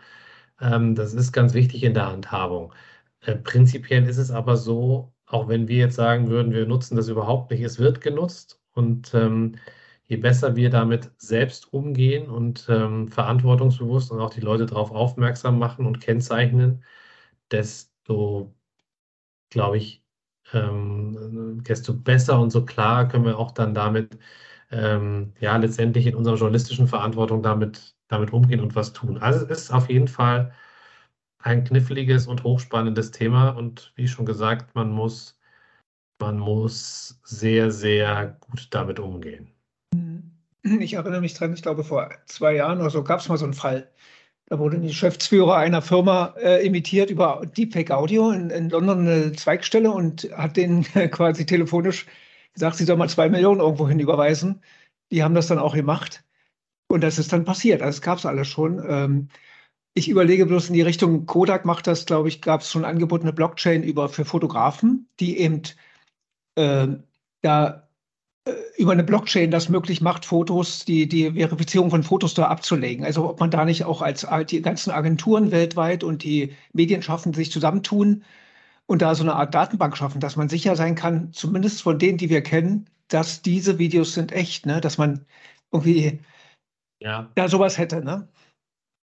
Ähm, 0.61 0.95
das 0.95 1.13
ist 1.13 1.31
ganz 1.33 1.53
wichtig 1.53 1.83
in 1.83 1.93
der 1.93 2.07
Handhabung. 2.11 2.73
Äh, 3.21 3.35
prinzipiell 3.35 4.07
ist 4.07 4.17
es 4.17 4.31
aber 4.31 4.57
so, 4.57 5.13
auch 5.25 5.47
wenn 5.47 5.67
wir 5.67 5.77
jetzt 5.77 5.95
sagen 5.95 6.29
würden, 6.29 6.53
wir 6.53 6.65
nutzen 6.65 6.95
das 6.95 7.07
überhaupt 7.09 7.51
nicht, 7.51 7.61
es 7.61 7.79
wird 7.79 8.01
genutzt 8.01 8.61
und 8.73 9.13
ähm, 9.13 9.55
je 10.09 10.17
besser 10.17 10.55
wir 10.57 10.71
damit 10.71 11.11
selbst 11.19 11.73
umgehen 11.73 12.29
und 12.29 12.67
ähm, 12.69 13.09
verantwortungsbewusst 13.09 14.11
und 14.11 14.21
auch 14.21 14.31
die 14.31 14.41
Leute 14.41 14.67
darauf 14.67 14.91
aufmerksam 14.91 15.59
machen 15.59 15.85
und 15.87 16.01
kennzeichnen, 16.01 16.83
desto, 17.51 18.55
glaube 19.49 19.77
ich, 19.77 20.03
ähm, 20.53 21.63
desto 21.63 21.93
besser 21.93 22.39
und 22.39 22.51
so 22.51 22.65
klar 22.65 23.07
können 23.07 23.25
wir 23.25 23.37
auch 23.39 23.51
dann 23.51 23.73
damit, 23.73 24.17
ähm, 24.71 25.33
ja, 25.39 25.57
letztendlich 25.57 26.07
in 26.07 26.15
unserer 26.15 26.35
journalistischen 26.37 26.87
Verantwortung 26.87 27.43
damit, 27.43 27.95
damit 28.07 28.33
umgehen 28.33 28.61
und 28.61 28.75
was 28.75 28.93
tun. 28.93 29.17
Also 29.19 29.45
es 29.45 29.63
ist 29.63 29.71
auf 29.71 29.89
jeden 29.89 30.07
Fall 30.07 30.53
ein 31.39 31.63
kniffliges 31.65 32.27
und 32.27 32.43
hochspannendes 32.43 33.11
Thema 33.11 33.49
und 33.51 33.93
wie 33.95 34.07
schon 34.07 34.25
gesagt, 34.25 34.75
man 34.75 34.91
muss, 34.91 35.39
man 36.19 36.39
muss 36.39 37.19
sehr, 37.23 37.71
sehr 37.71 38.37
gut 38.41 38.67
damit 38.71 38.99
umgehen. 38.99 39.51
Ich 40.79 40.93
erinnere 40.93 41.21
mich 41.21 41.33
dran, 41.33 41.53
ich 41.53 41.61
glaube, 41.61 41.83
vor 41.83 42.09
zwei 42.25 42.55
Jahren 42.55 42.79
oder 42.79 42.89
so 42.89 43.03
gab 43.03 43.19
es 43.19 43.29
mal 43.29 43.37
so 43.37 43.45
einen 43.45 43.53
Fall. 43.53 43.91
Da 44.47 44.59
wurde 44.59 44.77
ein 44.77 44.83
Geschäftsführer 44.87 45.57
einer 45.57 45.81
Firma 45.81 46.33
äh, 46.41 46.65
imitiert 46.65 47.11
über 47.11 47.41
Deepfake 47.57 47.91
Audio 47.91 48.31
in, 48.31 48.49
in, 48.49 48.69
London 48.69 49.07
eine 49.07 49.31
Zweigstelle 49.33 49.91
und 49.91 50.29
hat 50.35 50.57
denen 50.57 50.83
quasi 51.11 51.45
telefonisch 51.45 52.07
gesagt, 52.53 52.77
sie 52.77 52.85
soll 52.85 52.97
mal 52.97 53.09
zwei 53.09 53.29
Millionen 53.29 53.61
irgendwo 53.61 53.87
hin 53.87 53.99
überweisen. 53.99 54.63
Die 55.11 55.23
haben 55.23 55.35
das 55.35 55.47
dann 55.47 55.59
auch 55.59 55.75
gemacht. 55.75 56.23
Und 56.87 57.01
das 57.01 57.19
ist 57.19 57.31
dann 57.33 57.45
passiert. 57.45 57.81
Also, 57.81 57.97
das 57.99 58.01
gab 58.01 58.17
es 58.19 58.25
alles 58.25 58.47
schon. 58.47 58.83
Ähm, 58.87 59.29
ich 59.93 60.09
überlege 60.09 60.45
bloß 60.45 60.69
in 60.69 60.75
die 60.75 60.81
Richtung, 60.81 61.25
Kodak 61.25 61.65
macht 61.65 61.87
das, 61.87 62.05
glaube 62.05 62.29
ich, 62.29 62.41
gab 62.41 62.61
es 62.61 62.71
schon 62.71 62.85
angebotene 62.85 63.33
Blockchain 63.33 63.83
über 63.83 64.09
für 64.09 64.25
Fotografen, 64.25 65.07
die 65.19 65.39
eben 65.39 65.63
äh, 66.55 66.87
da 67.41 67.88
über 68.77 68.91
eine 68.91 69.03
Blockchain 69.03 69.51
das 69.51 69.69
möglich 69.69 70.01
macht, 70.01 70.25
Fotos, 70.25 70.85
die, 70.85 71.07
die 71.07 71.31
Verifizierung 71.31 71.89
von 71.89 72.03
Fotos 72.03 72.33
da 72.33 72.47
abzulegen. 72.47 73.05
Also 73.05 73.29
ob 73.29 73.39
man 73.39 73.51
da 73.51 73.65
nicht 73.65 73.85
auch 73.85 74.01
als 74.01 74.25
die 74.49 74.61
ganzen 74.61 74.91
Agenturen 74.91 75.51
weltweit 75.51 76.03
und 76.03 76.23
die 76.23 76.53
Medienschaffenden 76.73 77.37
sich 77.37 77.51
zusammentun 77.51 78.23
und 78.85 79.01
da 79.01 79.15
so 79.15 79.23
eine 79.23 79.35
Art 79.35 79.53
Datenbank 79.53 79.95
schaffen, 79.97 80.19
dass 80.19 80.35
man 80.35 80.49
sicher 80.49 80.75
sein 80.75 80.95
kann, 80.95 81.31
zumindest 81.33 81.81
von 81.81 81.99
denen, 81.99 82.17
die 82.17 82.29
wir 82.29 82.41
kennen, 82.41 82.89
dass 83.07 83.41
diese 83.41 83.77
Videos 83.79 84.13
sind 84.13 84.31
echt, 84.31 84.65
ne? 84.65 84.81
dass 84.81 84.97
man 84.97 85.25
irgendwie 85.71 86.19
ja. 86.99 87.29
da 87.35 87.47
sowas 87.47 87.77
hätte. 87.77 88.03
Ne? 88.03 88.27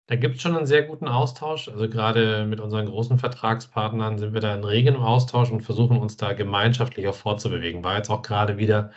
Da 0.08 0.16
gibt 0.16 0.36
es 0.36 0.42
schon 0.42 0.56
einen 0.56 0.66
sehr 0.66 0.82
guten 0.82 1.08
Austausch. 1.08 1.68
Also 1.68 1.88
gerade 1.88 2.44
mit 2.46 2.60
unseren 2.60 2.86
großen 2.86 3.18
Vertragspartnern 3.18 4.18
sind 4.18 4.34
wir 4.34 4.40
da 4.40 4.54
in 4.54 4.64
regem 4.64 4.96
Austausch 4.96 5.50
und 5.50 5.62
versuchen 5.62 5.98
uns 5.98 6.16
da 6.16 6.32
gemeinschaftlich 6.32 7.06
auch 7.08 7.14
fortzubewegen. 7.14 7.84
War 7.84 7.96
jetzt 7.96 8.10
auch 8.10 8.22
gerade 8.22 8.58
wieder, 8.58 8.90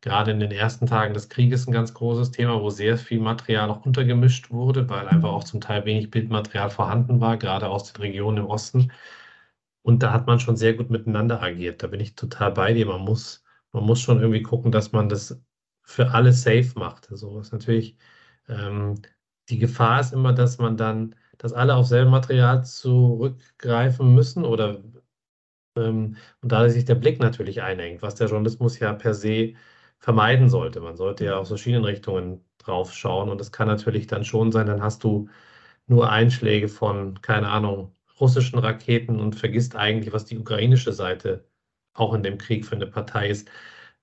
gerade 0.00 0.30
in 0.32 0.40
den 0.40 0.50
ersten 0.52 0.86
Tagen 0.86 1.14
des 1.14 1.28
Krieges 1.28 1.66
ein 1.66 1.72
ganz 1.72 1.94
großes 1.94 2.30
Thema, 2.30 2.60
wo 2.60 2.70
sehr 2.70 2.96
viel 2.98 3.20
Material 3.20 3.70
auch 3.70 3.84
untergemischt 3.86 4.50
wurde, 4.50 4.88
weil 4.88 5.08
einfach 5.08 5.30
auch 5.30 5.44
zum 5.44 5.60
Teil 5.60 5.84
wenig 5.84 6.10
Bildmaterial 6.10 6.70
vorhanden 6.70 7.20
war, 7.20 7.36
gerade 7.36 7.68
aus 7.68 7.92
den 7.92 8.02
Regionen 8.02 8.38
im 8.38 8.46
Osten. 8.46 8.92
Und 9.82 10.02
da 10.02 10.12
hat 10.12 10.26
man 10.26 10.40
schon 10.40 10.56
sehr 10.56 10.74
gut 10.74 10.90
miteinander 10.90 11.42
agiert. 11.42 11.82
Da 11.82 11.86
bin 11.88 12.00
ich 12.00 12.14
total 12.14 12.52
bei 12.52 12.72
dir. 12.74 12.86
Man 12.86 13.02
muss, 13.02 13.44
man 13.72 13.84
muss 13.84 14.00
schon 14.00 14.20
irgendwie 14.20 14.42
gucken, 14.42 14.72
dass 14.72 14.92
man 14.92 15.08
das 15.08 15.40
für 15.82 16.10
alle 16.12 16.32
safe 16.32 16.72
macht. 16.76 17.06
So 17.06 17.12
also 17.12 17.40
ist 17.40 17.52
natürlich 17.52 17.96
ähm, 18.48 19.00
die 19.50 19.58
Gefahr 19.58 20.00
ist 20.00 20.12
immer, 20.12 20.32
dass 20.32 20.58
man 20.58 20.76
dann, 20.76 21.14
dass 21.38 21.52
alle 21.52 21.74
auf 21.74 21.86
selben 21.86 22.10
Material 22.10 22.64
zurückgreifen 22.64 24.14
müssen 24.14 24.44
oder 24.44 24.82
und 25.74 26.16
da 26.42 26.68
sich 26.68 26.84
der 26.84 26.94
Blick 26.96 27.20
natürlich 27.20 27.62
einengt, 27.62 28.02
was 28.02 28.14
der 28.16 28.28
Journalismus 28.28 28.78
ja 28.78 28.92
per 28.92 29.14
se 29.14 29.54
vermeiden 29.98 30.48
sollte. 30.48 30.80
Man 30.80 30.96
sollte 30.96 31.24
ja 31.26 31.36
aus 31.36 31.48
verschiedenen 31.48 31.84
Richtungen 31.84 32.44
drauf 32.58 32.92
schauen 32.92 33.28
und 33.30 33.38
das 33.40 33.52
kann 33.52 33.68
natürlich 33.68 34.06
dann 34.06 34.24
schon 34.24 34.52
sein, 34.52 34.66
dann 34.66 34.82
hast 34.82 35.04
du 35.04 35.28
nur 35.86 36.10
Einschläge 36.10 36.68
von, 36.68 37.20
keine 37.22 37.48
Ahnung, 37.48 37.94
russischen 38.20 38.58
Raketen 38.58 39.20
und 39.20 39.34
vergisst 39.36 39.76
eigentlich, 39.76 40.12
was 40.12 40.24
die 40.26 40.38
ukrainische 40.38 40.92
Seite 40.92 41.46
auch 41.94 42.14
in 42.14 42.22
dem 42.22 42.38
Krieg 42.38 42.64
für 42.66 42.76
eine 42.76 42.86
Partei 42.86 43.28
ist 43.30 43.48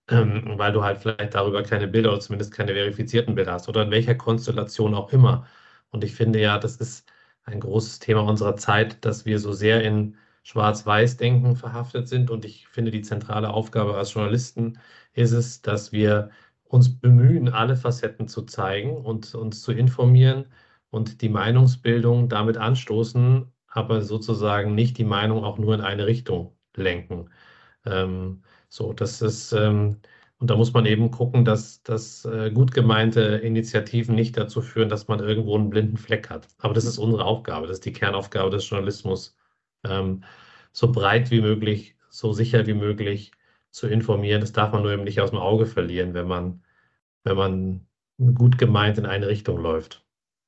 ähm, 0.09 0.57
weil 0.57 0.71
du 0.73 0.83
halt 0.83 0.99
vielleicht 0.99 1.35
darüber 1.35 1.63
keine 1.63 1.87
Bilder 1.87 2.11
oder 2.11 2.19
zumindest 2.21 2.53
keine 2.53 2.73
verifizierten 2.73 3.35
Bilder 3.35 3.53
hast 3.53 3.67
oder 3.69 3.83
in 3.83 3.91
welcher 3.91 4.15
Konstellation 4.15 4.93
auch 4.95 5.11
immer. 5.13 5.47
Und 5.91 6.03
ich 6.03 6.13
finde 6.15 6.39
ja, 6.41 6.59
das 6.59 6.77
ist 6.77 7.09
ein 7.43 7.59
großes 7.59 7.99
Thema 7.99 8.21
unserer 8.23 8.55
Zeit, 8.55 9.03
dass 9.05 9.25
wir 9.25 9.39
so 9.39 9.53
sehr 9.53 9.83
in 9.83 10.17
Schwarz-Weiß-Denken 10.47 11.57
verhaftet 11.57 12.07
sind. 12.07 12.31
Und 12.31 12.45
ich 12.45 12.67
finde, 12.69 12.91
die 12.91 13.01
zentrale 13.01 13.49
Aufgabe 13.49 13.95
als 13.97 14.13
Journalisten 14.13 14.79
ist 15.13 15.33
es, 15.33 15.61
dass 15.61 15.91
wir 15.91 16.29
uns 16.63 16.99
bemühen, 16.99 17.49
alle 17.49 17.75
Facetten 17.75 18.27
zu 18.29 18.43
zeigen 18.43 18.95
und 18.97 19.35
uns 19.35 19.61
zu 19.61 19.73
informieren 19.73 20.45
und 20.89 21.21
die 21.21 21.29
Meinungsbildung 21.29 22.29
damit 22.29 22.57
anstoßen, 22.57 23.51
aber 23.67 24.01
sozusagen 24.01 24.73
nicht 24.75 24.97
die 24.97 25.03
Meinung 25.03 25.43
auch 25.43 25.57
nur 25.57 25.75
in 25.75 25.81
eine 25.81 26.07
Richtung 26.07 26.55
lenken. 26.75 27.29
Ähm, 27.85 28.43
so, 28.69 28.93
das 28.93 29.21
ist, 29.21 29.51
ähm, 29.53 29.97
und 30.39 30.49
da 30.49 30.55
muss 30.55 30.73
man 30.73 30.85
eben 30.85 31.11
gucken, 31.11 31.45
dass, 31.45 31.83
dass 31.83 32.25
äh, 32.25 32.51
gut 32.51 32.73
gemeinte 32.73 33.21
Initiativen 33.21 34.15
nicht 34.15 34.37
dazu 34.37 34.61
führen, 34.61 34.89
dass 34.89 35.07
man 35.09 35.19
irgendwo 35.19 35.55
einen 35.55 35.69
blinden 35.69 35.97
Fleck 35.97 36.29
hat. 36.29 36.47
Aber 36.59 36.73
das 36.73 36.85
ist 36.85 36.99
unsere 36.99 37.25
Aufgabe, 37.25 37.67
das 37.67 37.77
ist 37.77 37.85
die 37.85 37.93
Kernaufgabe 37.93 38.49
des 38.51 38.69
Journalismus, 38.69 39.35
ähm, 39.83 40.23
so 40.71 40.91
breit 40.91 41.31
wie 41.31 41.41
möglich, 41.41 41.95
so 42.09 42.33
sicher 42.33 42.67
wie 42.67 42.73
möglich 42.73 43.31
zu 43.71 43.87
informieren. 43.87 44.41
Das 44.41 44.53
darf 44.53 44.71
man 44.71 44.83
nur 44.83 44.91
eben 44.91 45.03
nicht 45.03 45.21
aus 45.21 45.31
dem 45.31 45.39
Auge 45.39 45.65
verlieren, 45.65 46.13
wenn 46.13 46.27
man, 46.27 46.63
wenn 47.23 47.37
man 47.37 47.87
gut 48.35 48.57
gemeint 48.57 48.97
in 48.97 49.05
eine 49.05 49.27
Richtung 49.27 49.57
läuft. 49.57 50.03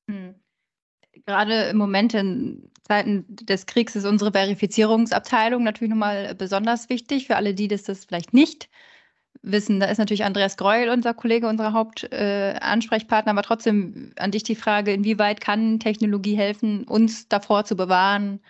Hm. 0.08 0.34
Gerade 1.26 1.64
im 1.64 1.76
Moment 1.76 2.14
in 2.14 2.70
Zeiten 2.82 3.24
des 3.28 3.66
Kriegs 3.66 3.94
ist 3.94 4.04
unsere 4.04 4.32
Verifizierungsabteilung 4.32 5.62
natürlich 5.62 5.90
nochmal 5.90 6.34
besonders 6.34 6.88
wichtig. 6.88 7.26
Für 7.26 7.36
alle, 7.36 7.54
die 7.54 7.68
das, 7.68 7.84
das 7.84 8.04
vielleicht 8.04 8.34
nicht 8.34 8.68
wissen, 9.42 9.80
da 9.80 9.86
ist 9.86 9.98
natürlich 9.98 10.24
Andreas 10.24 10.56
Greuel 10.56 10.90
unser 10.90 11.14
Kollege, 11.14 11.48
unser 11.48 11.72
Hauptansprechpartner. 11.72 13.30
Äh, 13.30 13.34
aber 13.34 13.42
trotzdem 13.42 14.12
an 14.16 14.30
dich 14.32 14.42
die 14.42 14.56
Frage, 14.56 14.92
inwieweit 14.92 15.40
kann 15.40 15.78
Technologie 15.78 16.36
helfen, 16.36 16.84
uns 16.84 17.28
davor 17.28 17.64
zu 17.64 17.76
bewahren, 17.76 18.40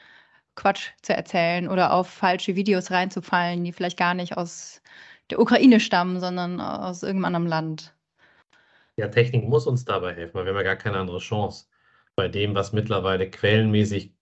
Quatsch 0.57 0.91
zu 1.03 1.15
erzählen 1.15 1.69
oder 1.69 1.93
auf 1.93 2.09
falsche 2.09 2.57
Videos 2.57 2.91
reinzufallen, 2.91 3.65
die 3.65 3.73
vielleicht 3.73 3.99
gar 3.99 4.15
nicht 4.15 4.37
aus 4.37 4.83
der 5.31 5.41
Ukraine 5.41 5.81
stammen, 5.81 6.21
sondern 6.21 6.61
aus 6.61 7.03
irgendeinem 7.03 7.37
anderen 7.37 7.49
Land? 7.49 7.95
Ja, 8.97 9.09
Technik 9.09 9.49
muss 9.49 9.67
uns 9.67 9.85
dabei 9.85 10.15
helfen, 10.15 10.35
weil 10.35 10.45
wir 10.45 10.51
haben 10.51 10.59
ja 10.59 10.63
gar 10.63 10.77
keine 10.77 10.99
andere 10.99 11.19
Chance. 11.19 11.67
Bei 12.15 12.29
dem, 12.29 12.55
was 12.55 12.73
mittlerweile 12.73 13.31
quellenmäßig 13.31 14.15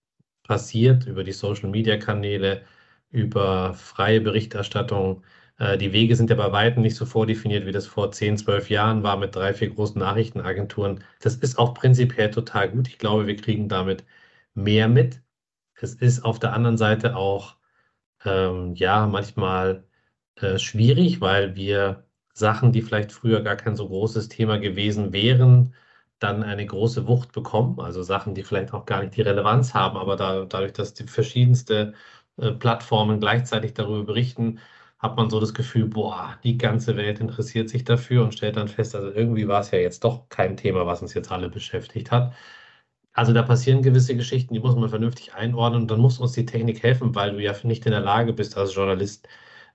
passiert 0.44 1.06
über 1.06 1.24
die 1.24 1.32
Social-Media-Kanäle, 1.32 2.64
über 3.10 3.74
freie 3.74 4.20
Berichterstattung. 4.20 5.24
Äh, 5.58 5.78
die 5.78 5.92
Wege 5.92 6.16
sind 6.16 6.30
ja 6.30 6.36
bei 6.36 6.52
weitem 6.52 6.82
nicht 6.82 6.96
so 6.96 7.06
vordefiniert, 7.06 7.66
wie 7.66 7.72
das 7.72 7.86
vor 7.86 8.12
10, 8.12 8.36
12 8.38 8.70
Jahren 8.70 9.02
war 9.02 9.16
mit 9.16 9.34
drei, 9.36 9.54
vier 9.54 9.70
großen 9.70 9.98
Nachrichtenagenturen. 10.00 11.04
Das 11.20 11.36
ist 11.36 11.58
auch 11.58 11.74
prinzipiell 11.74 12.30
total 12.30 12.70
gut. 12.70 12.88
Ich 12.88 12.98
glaube, 12.98 13.26
wir 13.26 13.36
kriegen 13.36 13.68
damit 13.68 14.04
mehr 14.54 14.88
mit. 14.88 15.20
Es 15.80 15.94
ist 15.94 16.24
auf 16.24 16.38
der 16.38 16.52
anderen 16.52 16.76
Seite 16.76 17.16
auch 17.16 17.56
ähm, 18.24 18.74
ja 18.74 19.06
manchmal 19.06 19.84
äh, 20.36 20.58
schwierig, 20.58 21.20
weil 21.20 21.56
wir 21.56 22.06
Sachen, 22.34 22.72
die 22.72 22.82
vielleicht 22.82 23.12
früher 23.12 23.42
gar 23.42 23.56
kein 23.56 23.76
so 23.76 23.88
großes 23.88 24.28
Thema 24.28 24.58
gewesen 24.58 25.12
wären, 25.12 25.74
dann 26.20 26.42
eine 26.42 26.66
große 26.66 27.06
Wucht 27.06 27.32
bekommen, 27.32 27.80
also 27.80 28.02
Sachen, 28.02 28.34
die 28.34 28.42
vielleicht 28.44 28.72
auch 28.74 28.86
gar 28.86 29.02
nicht 29.02 29.16
die 29.16 29.22
Relevanz 29.22 29.74
haben, 29.74 29.96
aber 29.96 30.16
da, 30.16 30.44
dadurch, 30.46 30.72
dass 30.72 30.94
die 30.94 31.04
verschiedenste 31.06 31.94
äh, 32.38 32.52
Plattformen 32.52 33.20
gleichzeitig 33.20 33.74
darüber 33.74 34.04
berichten, 34.04 34.60
hat 34.98 35.16
man 35.16 35.30
so 35.30 35.38
das 35.40 35.54
Gefühl, 35.54 35.86
boah, 35.86 36.38
die 36.44 36.58
ganze 36.58 36.96
Welt 36.96 37.20
interessiert 37.20 37.68
sich 37.70 37.84
dafür 37.84 38.24
und 38.24 38.34
stellt 38.34 38.56
dann 38.56 38.68
fest, 38.68 38.96
also 38.96 39.10
irgendwie 39.12 39.46
war 39.48 39.60
es 39.60 39.70
ja 39.70 39.78
jetzt 39.78 40.02
doch 40.04 40.28
kein 40.28 40.56
Thema, 40.56 40.86
was 40.86 41.02
uns 41.02 41.14
jetzt 41.14 41.30
alle 41.30 41.48
beschäftigt 41.50 42.10
hat. 42.10 42.34
Also 43.18 43.32
da 43.32 43.42
passieren 43.42 43.82
gewisse 43.82 44.14
Geschichten, 44.14 44.54
die 44.54 44.60
muss 44.60 44.76
man 44.76 44.88
vernünftig 44.90 45.34
einordnen 45.34 45.82
und 45.82 45.90
dann 45.90 45.98
muss 45.98 46.20
uns 46.20 46.32
die 46.34 46.46
Technik 46.46 46.84
helfen, 46.84 47.16
weil 47.16 47.32
du 47.32 47.42
ja 47.42 47.52
nicht 47.64 47.84
in 47.84 47.90
der 47.90 48.00
Lage 48.00 48.32
bist 48.32 48.56
als 48.56 48.76
Journalist, 48.76 49.26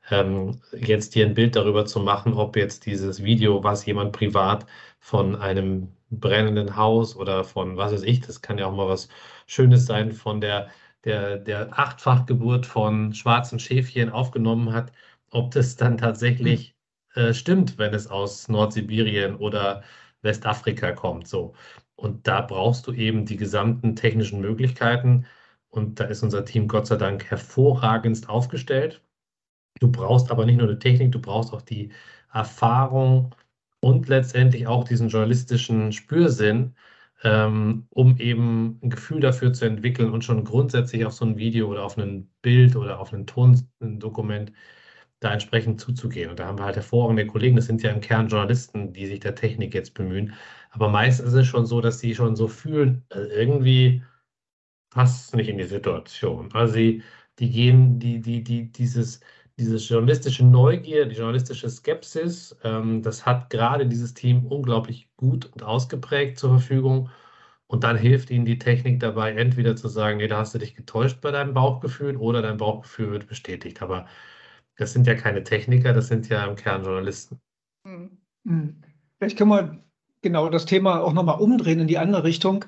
ähm, 0.10 0.62
jetzt 0.72 1.14
dir 1.14 1.26
ein 1.26 1.34
Bild 1.34 1.58
darüber 1.58 1.86
zu 1.86 2.00
machen, 2.00 2.34
ob 2.36 2.56
jetzt 2.56 2.86
dieses 2.86 3.22
Video, 3.24 3.62
was 3.62 3.86
jemand 3.86 4.14
privat 4.14 4.66
von 5.00 5.36
einem 5.36 5.90
brennenden 6.10 6.78
Haus 6.78 7.18
oder 7.18 7.44
von 7.44 7.76
was 7.76 7.92
weiß 7.92 8.04
ich, 8.04 8.22
das 8.22 8.42
kann 8.42 8.58
ja 8.58 8.68
auch 8.68 8.76
mal 8.76 8.88
was 8.88 9.10
Schönes 9.46 9.86
sein, 9.86 10.14
von 10.14 10.40
der, 10.40 10.70
der, 11.04 11.38
der 11.38 11.78
Achtfachgeburt 11.78 12.66
von 12.66 13.14
schwarzen 13.14 13.60
Schäfchen 13.60 14.10
aufgenommen 14.10 14.72
hat, 14.74 14.94
ob 15.32 15.52
das 15.52 15.76
dann 15.76 15.98
tatsächlich 15.98 16.76
hm. 17.16 17.24
äh, 17.26 17.34
stimmt, 17.34 17.78
wenn 17.78 17.94
es 17.94 18.08
aus 18.08 18.48
Nordsibirien 18.48 19.36
oder 19.36 19.84
Westafrika 20.22 20.94
kommt. 20.94 21.28
So. 21.28 21.56
Und 22.04 22.28
da 22.28 22.42
brauchst 22.42 22.88
du 22.88 22.94
eben 22.94 23.26
die 23.26 23.38
gesamten 23.38 23.96
technischen 23.96 24.42
Möglichkeiten. 24.42 25.26
Und 25.70 26.00
da 26.00 26.06
ist 26.06 26.24
unser 26.24 26.46
Team 26.46 26.68
Gott 26.68 26.88
sei 26.88 26.98
Dank 26.98 27.26
hervorragend 27.32 28.30
aufgestellt. 28.30 29.02
Du 29.80 29.92
brauchst 29.92 30.32
aber 30.32 30.46
nicht 30.46 30.58
nur 30.58 30.68
die 30.68 30.80
Technik, 30.80 31.12
du 31.14 31.22
brauchst 31.22 31.54
auch 31.54 31.62
die 31.62 31.92
Erfahrung 32.34 33.36
und 33.80 34.08
letztendlich 34.10 34.68
auch 34.68 34.86
diesen 34.86 35.10
journalistischen 35.10 35.92
Spürsinn, 35.94 36.76
ähm, 37.24 37.88
um 37.92 38.18
eben 38.20 38.80
ein 38.84 38.90
Gefühl 38.90 39.22
dafür 39.22 39.54
zu 39.54 39.66
entwickeln 39.66 40.12
und 40.12 40.24
schon 40.24 40.44
grundsätzlich 40.46 41.06
auf 41.06 41.14
so 41.14 41.26
ein 41.26 41.38
Video 41.38 41.70
oder 41.70 41.86
auf 41.86 41.98
ein 41.98 42.30
Bild 42.42 42.76
oder 42.76 43.00
auf 43.00 43.14
ein 43.14 43.28
Tondokument 43.28 44.52
da 45.20 45.34
entsprechend 45.34 45.80
zuzugehen. 45.82 46.30
Und 46.30 46.40
da 46.40 46.48
haben 46.48 46.60
wir 46.60 46.66
halt 46.66 46.76
hervorragende 46.76 47.26
Kollegen, 47.28 47.56
das 47.56 47.66
sind 47.66 47.82
ja 47.82 47.92
im 47.92 48.02
Kern 48.02 48.28
Journalisten, 48.28 48.94
die 48.94 49.08
sich 49.08 49.20
der 49.22 49.36
Technik 49.36 49.74
jetzt 49.74 49.94
bemühen. 49.94 50.34
Aber 50.74 50.90
meistens 50.90 51.30
ist 51.30 51.34
es 51.36 51.48
schon 51.48 51.66
so, 51.68 51.82
dass 51.82 52.00
sie 52.00 52.16
schon 52.16 52.36
so 52.36 52.48
fühlen, 52.48 53.06
also 53.10 53.30
irgendwie 53.30 54.04
passt 54.92 55.30
es 55.30 55.34
nicht 55.36 55.50
in 55.50 55.58
die 55.60 55.66
Situation. 55.66 56.52
Also 56.54 56.76
sie, 56.76 57.04
die 57.40 57.52
gehen, 57.52 58.00
die, 58.00 58.22
die, 58.22 58.44
die, 58.44 58.72
dieses, 58.72 59.22
diese 59.58 59.78
journalistische 59.78 60.46
Neugier, 60.46 61.06
die 61.06 61.16
journalistische 61.16 61.70
Skepsis, 61.70 62.58
ähm, 62.64 63.04
das 63.04 63.26
hat 63.26 63.50
gerade 63.52 63.88
dieses 63.88 64.14
Team 64.16 64.48
unglaublich 64.48 65.10
gut 65.18 65.46
und 65.48 65.64
ausgeprägt 65.64 66.40
zur 66.40 66.52
Verfügung. 66.52 67.10
Und 67.68 67.84
dann 67.84 67.98
hilft 67.98 68.30
ihnen 68.32 68.46
die 68.46 68.60
Technik 68.60 69.00
dabei, 69.00 69.34
entweder 69.34 69.76
zu 69.76 69.88
sagen, 69.90 70.18
nee, 70.18 70.28
da 70.28 70.40
hast 70.40 70.56
du 70.56 70.60
dich 70.60 70.76
getäuscht 70.76 71.22
bei 71.22 71.32
deinem 71.32 71.54
Bauchgefühl 71.54 72.18
oder 72.18 72.42
dein 72.42 72.58
Bauchgefühl 72.58 73.12
wird 73.12 73.28
bestätigt. 73.28 73.82
Aber 73.82 74.08
das 74.78 74.94
sind 74.94 75.08
ja 75.08 75.16
keine 75.16 75.44
Techniker, 75.44 75.94
das 75.94 76.08
sind 76.08 76.30
ja 76.30 76.46
im 76.46 76.56
Kern 76.56 76.84
Journalisten. 76.84 77.40
Hm. 77.86 78.18
Hm. 78.46 78.84
Vielleicht 79.20 79.38
können 79.38 79.52
wir 79.52 79.84
genau 80.24 80.50
das 80.50 80.66
Thema 80.66 81.02
auch 81.02 81.14
nochmal 81.14 81.40
umdrehen 81.40 81.80
in 81.80 81.88
die 81.88 82.00
andere 82.00 82.24
Richtung. 82.24 82.66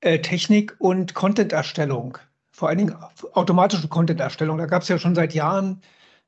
Äh, 0.00 0.20
Technik 0.20 0.76
und 0.78 1.14
Content-Erstellung. 1.14 2.18
Vor 2.52 2.68
allen 2.68 2.78
Dingen 2.78 2.96
automatische 3.32 3.88
Content-Erstellung. 3.88 4.58
Da 4.58 4.66
gab 4.66 4.82
es 4.82 4.88
ja 4.88 4.98
schon 4.98 5.14
seit 5.14 5.34
Jahren 5.34 5.82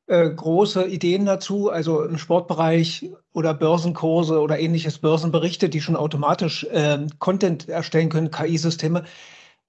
äh, 0.06 0.30
große 0.30 0.86
Ideen 0.86 1.26
dazu, 1.26 1.70
also 1.70 2.02
im 2.04 2.18
Sportbereich 2.18 3.10
oder 3.32 3.54
Börsenkurse 3.54 4.40
oder 4.40 4.58
ähnliches, 4.58 4.98
Börsenberichte, 4.98 5.68
die 5.68 5.80
schon 5.80 5.96
automatisch 5.96 6.64
äh, 6.64 7.06
Content 7.18 7.68
erstellen 7.68 8.08
können, 8.08 8.30
KI-Systeme. 8.30 9.04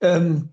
Ähm, 0.02 0.50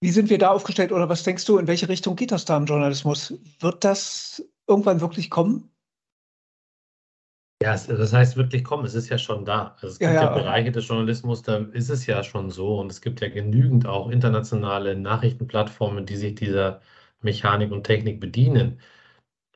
wie 0.00 0.10
sind 0.10 0.30
wir 0.30 0.38
da 0.38 0.50
aufgestellt 0.50 0.92
oder 0.92 1.08
was 1.08 1.22
denkst 1.22 1.44
du, 1.44 1.58
in 1.58 1.66
welche 1.66 1.88
Richtung 1.88 2.16
geht 2.16 2.32
das 2.32 2.46
da 2.46 2.56
im 2.56 2.64
Journalismus? 2.64 3.34
Wird 3.60 3.84
das 3.84 4.42
irgendwann 4.66 5.00
wirklich 5.00 5.30
kommen? 5.30 5.70
Ja, 7.62 7.72
das 7.72 8.12
heißt 8.12 8.36
wirklich 8.36 8.64
kommen, 8.64 8.86
es 8.86 8.94
ist 8.94 9.10
ja 9.10 9.18
schon 9.18 9.44
da. 9.44 9.74
Also 9.74 9.88
es 9.88 9.98
gibt 9.98 10.12
ja, 10.12 10.22
ja, 10.22 10.22
ja 10.22 10.34
Bereiche 10.34 10.72
des 10.72 10.88
Journalismus, 10.88 11.42
da 11.42 11.58
ist 11.72 11.90
es 11.90 12.06
ja 12.06 12.22
schon 12.22 12.50
so 12.50 12.80
und 12.80 12.90
es 12.90 13.02
gibt 13.02 13.20
ja 13.20 13.28
genügend 13.28 13.86
auch 13.86 14.08
internationale 14.08 14.96
Nachrichtenplattformen, 14.96 16.06
die 16.06 16.16
sich 16.16 16.34
dieser 16.34 16.80
Mechanik 17.20 17.70
und 17.70 17.84
Technik 17.84 18.18
bedienen. 18.18 18.80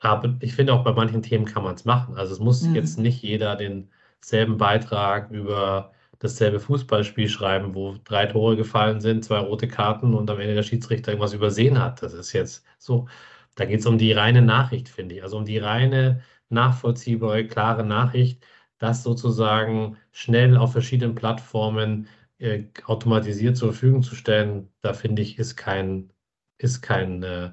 Aber 0.00 0.36
ich 0.40 0.54
finde 0.54 0.74
auch 0.74 0.84
bei 0.84 0.92
manchen 0.92 1.22
Themen 1.22 1.46
kann 1.46 1.64
man 1.64 1.76
es 1.76 1.86
machen. 1.86 2.16
Also 2.16 2.34
es 2.34 2.40
muss 2.40 2.62
mhm. 2.62 2.74
jetzt 2.74 2.98
nicht 2.98 3.22
jeder 3.22 3.56
denselben 3.56 4.58
Beitrag 4.58 5.30
über 5.30 5.92
dasselbe 6.18 6.60
Fußballspiel 6.60 7.28
schreiben, 7.28 7.74
wo 7.74 7.96
drei 8.04 8.26
Tore 8.26 8.56
gefallen 8.56 9.00
sind, 9.00 9.24
zwei 9.24 9.38
rote 9.38 9.68
Karten 9.68 10.14
und 10.14 10.30
am 10.30 10.40
Ende 10.40 10.54
der 10.54 10.62
Schiedsrichter 10.62 11.12
irgendwas 11.12 11.32
übersehen 11.32 11.80
hat. 11.82 12.02
Das 12.02 12.12
ist 12.12 12.32
jetzt 12.32 12.64
so. 12.78 13.08
Da 13.56 13.64
geht 13.66 13.80
es 13.80 13.86
um 13.86 13.98
die 13.98 14.12
reine 14.12 14.42
Nachricht, 14.42 14.88
finde 14.88 15.14
ich. 15.16 15.22
Also 15.22 15.38
um 15.38 15.44
die 15.44 15.58
reine, 15.58 16.22
nachvollziehbare, 16.50 17.46
klare 17.46 17.84
Nachricht, 17.84 18.44
das 18.78 19.02
sozusagen 19.02 19.96
schnell 20.12 20.56
auf 20.56 20.72
verschiedenen 20.72 21.14
Plattformen 21.14 22.08
äh, 22.38 22.64
automatisiert 22.86 23.56
zur 23.56 23.72
Verfügung 23.72 24.02
zu 24.02 24.14
stellen, 24.14 24.68
da 24.82 24.92
finde 24.92 25.22
ich, 25.22 25.38
ist 25.38 25.56
kein 25.56 26.10
ist 26.58 26.82
kein, 26.82 27.22
äh, 27.22 27.50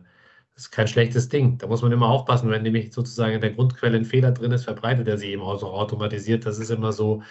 ist 0.56 0.72
kein 0.72 0.88
schlechtes 0.88 1.30
Ding. 1.30 1.58
Da 1.58 1.68
muss 1.68 1.82
man 1.82 1.92
immer 1.92 2.10
aufpassen, 2.10 2.50
wenn 2.50 2.64
nämlich 2.64 2.94
sozusagen 2.94 3.36
in 3.36 3.42
der 3.42 3.52
Grundquelle 3.52 3.98
ein 3.98 4.06
Fehler 4.06 4.32
drin 4.32 4.52
ist, 4.52 4.66
verbreitet 4.66 5.08
er 5.08 5.18
sich 5.18 5.30
eben 5.32 5.42
auch 5.42 5.60
so 5.60 5.68
automatisiert. 5.68 6.46
Das 6.46 6.60
ist 6.60 6.70
immer 6.72 6.92
so 6.94 7.24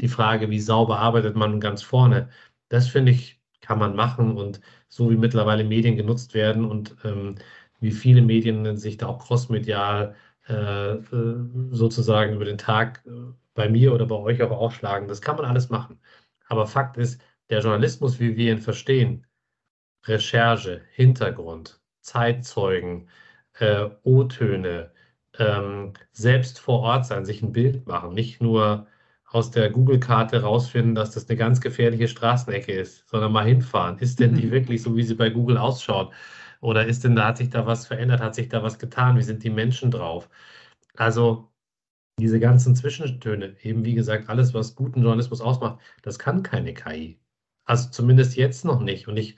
die 0.00 0.08
Frage, 0.08 0.50
wie 0.50 0.60
sauber 0.60 0.98
arbeitet 0.98 1.36
man 1.36 1.60
ganz 1.60 1.82
vorne. 1.82 2.28
Das 2.68 2.88
finde 2.88 3.12
ich, 3.12 3.40
kann 3.60 3.78
man 3.78 3.96
machen 3.96 4.36
und 4.36 4.60
so 4.88 5.10
wie 5.10 5.16
mittlerweile 5.16 5.64
Medien 5.64 5.96
genutzt 5.96 6.34
werden 6.34 6.64
und 6.64 6.96
ähm, 7.04 7.36
wie 7.80 7.92
viele 7.92 8.22
Medien 8.22 8.76
sich 8.76 8.96
da 8.96 9.06
auch 9.06 9.18
crossmedial 9.18 10.16
äh, 10.48 10.94
äh 10.94 11.36
sozusagen 11.70 12.34
über 12.34 12.44
den 12.44 12.58
Tag 12.58 13.02
äh, 13.06 13.10
bei 13.54 13.68
mir 13.68 13.94
oder 13.94 14.06
bei 14.06 14.16
euch 14.16 14.42
auch 14.42 14.50
aufschlagen, 14.50 15.08
das 15.08 15.20
kann 15.20 15.36
man 15.36 15.44
alles 15.44 15.68
machen. 15.70 16.00
Aber 16.48 16.66
Fakt 16.66 16.96
ist, 16.96 17.20
der 17.50 17.60
Journalismus, 17.60 18.20
wie 18.20 18.36
wir 18.36 18.52
ihn 18.52 18.60
verstehen, 18.60 19.26
Recherche, 20.06 20.82
Hintergrund, 20.92 21.80
Zeitzeugen, 22.00 23.08
äh, 23.58 23.88
O-Töne, 24.04 24.92
ähm, 25.38 25.92
selbst 26.12 26.60
vor 26.60 26.80
Ort 26.80 27.06
sein, 27.06 27.24
sich 27.24 27.42
ein 27.42 27.52
Bild 27.52 27.86
machen, 27.86 28.14
nicht 28.14 28.40
nur 28.42 28.86
aus 29.30 29.50
der 29.50 29.70
Google-Karte 29.70 30.42
rausfinden, 30.42 30.94
dass 30.94 31.10
das 31.10 31.28
eine 31.28 31.36
ganz 31.36 31.60
gefährliche 31.60 32.08
Straßenecke 32.08 32.72
ist, 32.72 33.06
sondern 33.08 33.32
mal 33.32 33.44
hinfahren. 33.44 33.98
Ist 33.98 34.20
denn 34.20 34.34
die 34.34 34.46
mhm. 34.46 34.52
wirklich 34.52 34.82
so, 34.82 34.96
wie 34.96 35.02
sie 35.02 35.14
bei 35.14 35.30
Google 35.30 35.58
ausschaut? 35.58 36.12
Oder 36.60 36.86
ist 36.86 37.04
denn 37.04 37.16
da, 37.16 37.26
hat 37.28 37.38
sich 37.38 37.50
da 37.50 37.66
was 37.66 37.86
verändert, 37.86 38.20
hat 38.20 38.34
sich 38.34 38.48
da 38.48 38.62
was 38.62 38.78
getan? 38.78 39.16
Wie 39.18 39.22
sind 39.22 39.44
die 39.44 39.50
Menschen 39.50 39.90
drauf? 39.90 40.28
Also 40.96 41.50
diese 42.18 42.40
ganzen 42.40 42.76
Zwischentöne, 42.76 43.56
eben 43.62 43.84
wie 43.84 43.94
gesagt, 43.94 44.28
alles, 44.28 44.54
was 44.54 44.74
guten 44.76 45.02
Journalismus 45.02 45.40
ausmacht, 45.40 45.80
das 46.02 46.18
kann 46.18 46.42
keine 46.42 46.74
KI. 46.74 47.20
Also 47.64 47.90
zumindest 47.90 48.36
jetzt 48.36 48.64
noch 48.64 48.80
nicht. 48.80 49.08
Und 49.08 49.16
ich 49.18 49.36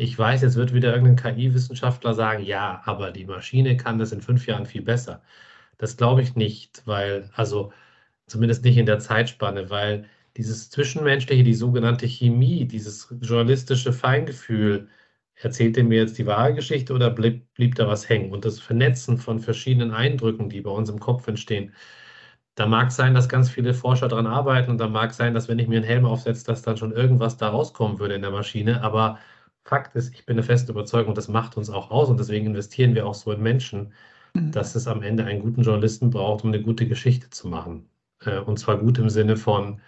ich 0.00 0.18
weiß, 0.18 0.40
jetzt 0.42 0.56
wird 0.56 0.72
wieder 0.72 0.94
irgendein 0.94 1.34
KI-Wissenschaftler 1.36 2.14
sagen, 2.14 2.42
ja, 2.42 2.80
aber 2.86 3.10
die 3.12 3.26
Maschine 3.26 3.76
kann 3.76 3.98
das 3.98 4.12
in 4.12 4.22
fünf 4.22 4.46
Jahren 4.46 4.64
viel 4.64 4.80
besser. 4.80 5.22
Das 5.78 5.96
glaube 5.98 6.22
ich 6.22 6.36
nicht, 6.36 6.82
weil, 6.86 7.30
also 7.34 7.72
zumindest 8.26 8.64
nicht 8.64 8.78
in 8.78 8.86
der 8.86 8.98
Zeitspanne, 8.98 9.68
weil 9.70 10.06
dieses 10.38 10.70
Zwischenmenschliche, 10.70 11.44
die 11.44 11.54
sogenannte 11.54 12.06
Chemie, 12.06 12.66
dieses 12.66 13.14
journalistische 13.20 13.92
Feingefühl, 13.92 14.88
erzählt 15.42 15.76
mir 15.76 15.98
jetzt 15.98 16.18
die 16.18 16.26
wahre 16.26 16.54
Geschichte 16.54 16.92
oder 16.92 17.10
blieb, 17.10 17.52
blieb 17.54 17.74
da 17.76 17.88
was 17.88 18.08
hängen? 18.08 18.32
Und 18.32 18.44
das 18.44 18.60
Vernetzen 18.60 19.18
von 19.18 19.40
verschiedenen 19.40 19.92
Eindrücken, 19.92 20.48
die 20.48 20.60
bei 20.60 20.70
uns 20.70 20.90
im 20.90 21.00
Kopf 21.00 21.26
entstehen, 21.28 21.72
da 22.54 22.66
mag 22.66 22.92
sein, 22.92 23.14
dass 23.14 23.28
ganz 23.28 23.50
viele 23.50 23.74
Forscher 23.74 24.08
daran 24.08 24.26
arbeiten 24.26 24.70
und 24.70 24.78
da 24.78 24.88
mag 24.88 25.14
sein, 25.14 25.34
dass 25.34 25.48
wenn 25.48 25.58
ich 25.58 25.68
mir 25.68 25.76
einen 25.78 25.86
Helm 25.86 26.04
aufsetze, 26.04 26.44
dass 26.44 26.62
dann 26.62 26.76
schon 26.76 26.92
irgendwas 26.92 27.36
da 27.36 27.48
rauskommen 27.48 27.98
würde 27.98 28.14
in 28.14 28.22
der 28.22 28.30
Maschine, 28.32 28.82
aber 28.82 29.18
Fakt 29.64 29.94
ist, 29.94 30.14
ich 30.14 30.26
bin 30.26 30.34
eine 30.34 30.42
feste 30.42 30.72
Überzeugung, 30.72 31.14
das 31.14 31.28
macht 31.28 31.56
uns 31.56 31.70
auch 31.70 31.90
aus 31.90 32.08
und 32.10 32.18
deswegen 32.18 32.46
investieren 32.46 32.94
wir 32.94 33.06
auch 33.06 33.14
so 33.14 33.32
in 33.32 33.40
Menschen, 33.42 33.92
mhm. 34.34 34.52
dass 34.52 34.74
es 34.74 34.86
am 34.88 35.02
Ende 35.02 35.24
einen 35.24 35.40
guten 35.40 35.62
Journalisten 35.62 36.10
braucht, 36.10 36.44
um 36.44 36.50
eine 36.50 36.62
gute 36.62 36.86
Geschichte 36.88 37.30
zu 37.30 37.48
machen. 37.48 37.88
Äh, 38.24 38.40
und 38.40 38.58
zwar 38.58 38.78
gut 38.78 38.98
im 38.98 39.10
Sinne 39.10 39.36
von 39.36 39.80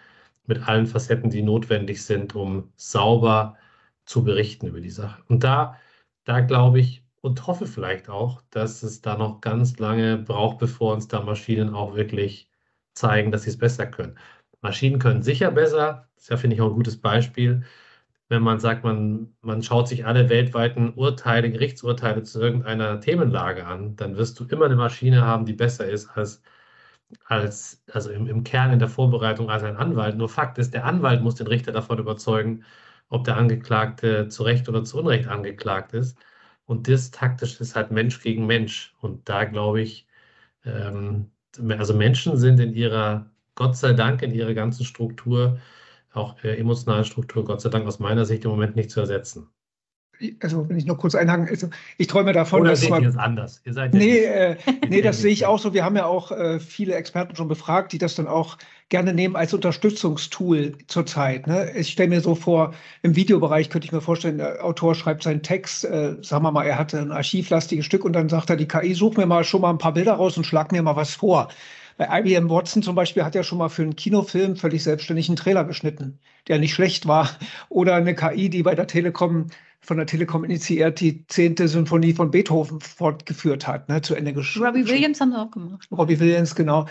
mit 0.47 0.69
allen 0.69 0.87
Facetten, 0.87 1.31
die 1.31 1.43
notwendig 1.43 2.03
sind, 2.05 2.35
um 2.35 2.73
sauber 2.77 3.57
zu 4.05 4.25
berichten 4.25 4.67
über 4.67 4.81
die 4.81 4.91
Sache. 4.91 5.23
Und 5.29 5.45
da, 5.45 5.79
da 6.25 6.41
glaube 6.41 6.81
ich 6.81 7.05
und 7.21 7.47
hoffe 7.47 7.67
vielleicht 7.67 8.09
auch, 8.09 8.43
dass 8.51 8.83
es 8.83 9.01
da 9.01 9.17
noch 9.17 9.41
ganz 9.41 9.79
lange 9.79 10.19
braucht, 10.19 10.59
bevor 10.59 10.95
uns 10.95 11.09
da 11.09 11.21
Maschinen 11.23 11.75
auch 11.75 11.95
wirklich 11.95 12.51
zeigen, 12.95 13.33
dass 13.33 13.45
sie 13.45 13.51
es 13.51 13.59
besser 13.59 13.87
können. 13.87 14.19
Maschinen 14.61 14.99
können 14.99 15.23
sicher 15.23 15.51
besser, 15.51 16.09
das 16.15 16.25
ist 16.25 16.31
ja, 16.31 16.37
finde 16.37 16.57
ich, 16.57 16.63
auch 16.63 16.69
ein 16.71 16.75
gutes 16.75 17.01
Beispiel 17.01 17.65
wenn 18.33 18.43
man 18.43 18.59
sagt, 18.61 18.83
man, 18.83 19.35
man 19.43 19.63
schaut 19.63 19.89
sich 19.89 20.07
alle 20.07 20.31
weltweiten 20.31 20.95
Urteile, 20.95 21.51
Gerichtsurteile 21.51 22.23
zu 22.23 22.41
irgendeiner 22.41 22.99
Themenlage 23.01 23.67
an, 23.67 23.95
dann 23.97 24.17
wirst 24.17 24.41
du 24.41 24.47
immer 24.47 24.65
eine 24.65 24.77
Maschine 24.77 25.21
haben, 25.23 25.45
die 25.45 25.53
besser 25.53 25.87
ist 25.87 26.09
als, 26.17 26.43
als 27.27 27.83
also 27.93 28.11
im, 28.11 28.27
im 28.27 28.45
Kern 28.45 28.73
in 28.73 28.79
der 28.79 28.89
Vorbereitung 28.89 29.51
als 29.51 29.65
ein 29.65 29.77
Anwalt. 29.77 30.17
Nur 30.17 30.29
Fakt 30.31 30.59
ist, 30.59 30.75
der 30.75 30.87
Anwalt 30.87 31.23
muss 31.23 31.35
den 31.37 31.47
Richter 31.47 31.73
davon 31.73 31.99
überzeugen, 31.99 32.65
ob 33.13 33.25
der 33.25 33.37
Angeklagte 33.37 34.29
zu 34.29 34.43
Recht 34.45 34.69
oder 34.69 34.85
zu 34.85 34.99
Unrecht 34.99 35.29
angeklagt 35.29 35.93
ist. 35.95 36.19
Und 36.67 36.89
das 36.89 37.11
taktisch 37.11 37.61
ist 37.61 37.77
halt 37.77 37.91
Mensch 37.91 38.21
gegen 38.23 38.47
Mensch. 38.47 38.95
Und 39.01 39.29
da 39.29 39.45
glaube 39.45 39.83
ich, 39.83 40.07
ähm, 40.65 41.31
also 41.79 41.95
Menschen 41.95 42.37
sind 42.39 42.61
in 42.61 42.75
ihrer, 42.75 43.31
Gott 43.55 43.77
sei 43.77 43.93
Dank, 43.95 44.23
in 44.23 44.33
ihrer 44.35 44.55
ganzen 44.55 44.85
Struktur 44.85 45.61
auch 46.13 46.43
äh, 46.45 46.57
emotionale 46.59 47.05
Struktur, 47.05 47.45
Gott 47.45 47.61
sei 47.63 47.71
Dank 47.71 47.87
aus 47.87 47.99
meiner 47.99 48.25
Sicht 48.27 48.45
im 48.45 48.51
Moment 48.53 48.77
nicht 48.77 48.91
zu 48.91 49.01
ersetzen. 49.01 49.49
Also, 50.41 50.69
wenn 50.69 50.77
ich 50.77 50.87
noch 50.87 50.99
kurz 50.99 51.15
einhaken, 51.15 51.49
also 51.49 51.69
ich 51.99 52.07
träume 52.07 52.33
davon, 52.33 52.63
Oder 52.63 52.71
dass 52.71 52.81
seht 52.81 52.91
man, 52.91 53.03
ihr 53.03 53.09
es 53.09 53.17
anders? 53.17 53.61
Ihr 53.65 53.73
seid 53.73 53.95
nee, 53.95 54.19
äh, 54.19 54.57
nee, 54.89 55.03
das 55.03 55.19
sehe 55.23 55.33
ich 55.33 55.47
auch 55.47 55.59
so. 55.59 55.75
Wir 55.75 55.85
haben 55.85 55.97
ja 55.97 56.07
auch 56.07 56.31
äh, 56.33 56.61
viele 56.61 56.95
Experten 56.95 57.37
schon 57.37 57.49
befragt, 57.49 57.93
die 57.93 57.99
das 57.99 58.15
dann 58.15 58.27
auch 58.27 58.59
gerne 58.89 59.15
nehmen 59.15 59.37
als 59.37 59.55
Unterstützungstool 59.55 60.77
zurzeit. 60.87 61.47
Ne? 61.47 61.73
Ich 61.75 61.93
stelle 61.93 62.11
mir 62.11 62.21
so 62.21 62.35
vor, 62.35 62.75
im 63.03 63.17
Videobereich 63.17 63.71
könnte 63.71 63.87
ich 63.87 63.93
mir 63.93 64.03
vorstellen, 64.03 64.37
der 64.37 64.63
Autor 64.63 64.95
schreibt 64.95 65.23
seinen 65.23 65.43
Text, 65.43 65.85
äh, 65.85 66.17
sagen 66.21 66.45
wir 66.45 66.53
mal, 66.53 66.67
er 66.67 66.79
hatte 66.79 67.01
ein 67.01 67.11
archivlastiges 67.11 67.87
Stück 67.87 68.05
und 68.05 68.13
dann 68.13 68.29
sagt 68.29 68.51
er, 68.51 68.57
die 68.57 68.69
KI, 68.69 68.93
such 68.93 69.17
mir 69.17 69.25
mal 69.25 69.45
schon 69.45 69.63
mal 69.63 69.71
ein 69.71 69.79
paar 69.79 69.95
Bilder 69.95 70.13
raus 70.13 70.37
und 70.37 70.45
schlag 70.45 70.73
mir 70.73 70.83
mal 70.83 70.95
was 70.95 71.15
vor. 71.15 71.49
Bei 71.97 72.21
IBM 72.21 72.51
Watson 72.51 72.83
zum 72.83 72.95
Beispiel 72.95 73.25
hat 73.25 73.35
ja 73.35 73.43
schon 73.43 73.59
mal 73.59 73.69
für 73.69 73.83
einen 73.83 73.97
Kinofilm 73.97 74.57
völlig 74.57 74.83
selbstständig 74.83 75.29
einen 75.29 75.37
Trailer 75.37 75.65
geschnitten, 75.65 76.19
der 76.49 76.59
nicht 76.59 76.75
schlecht 76.75 77.07
war. 77.07 77.31
Oder 77.69 77.95
eine 77.95 78.15
KI, 78.15 78.51
die 78.51 78.63
bei 78.63 78.75
der 78.75 78.87
Telekom 78.87 79.47
von 79.85 79.97
der 79.97 80.07
Telekom 80.07 80.45
initiiert 80.45 81.01
die 81.01 81.27
zehnte 81.27 81.67
Symphonie 81.67 82.13
von 82.13 82.31
Beethoven 82.31 82.81
fortgeführt 82.81 83.67
hat, 83.67 83.89
ne, 83.89 84.01
zu 84.01 84.15
Ende 84.15 84.33
geschrieben. 84.33 84.67
Robbie 84.67 84.87
Williams 84.89 85.21
haben 85.21 85.33
sie 85.33 85.39
auch 85.39 85.51
gemacht. 85.51 85.89
Robbie 85.91 86.21
Williams, 86.21 86.55
genau. 86.55 86.87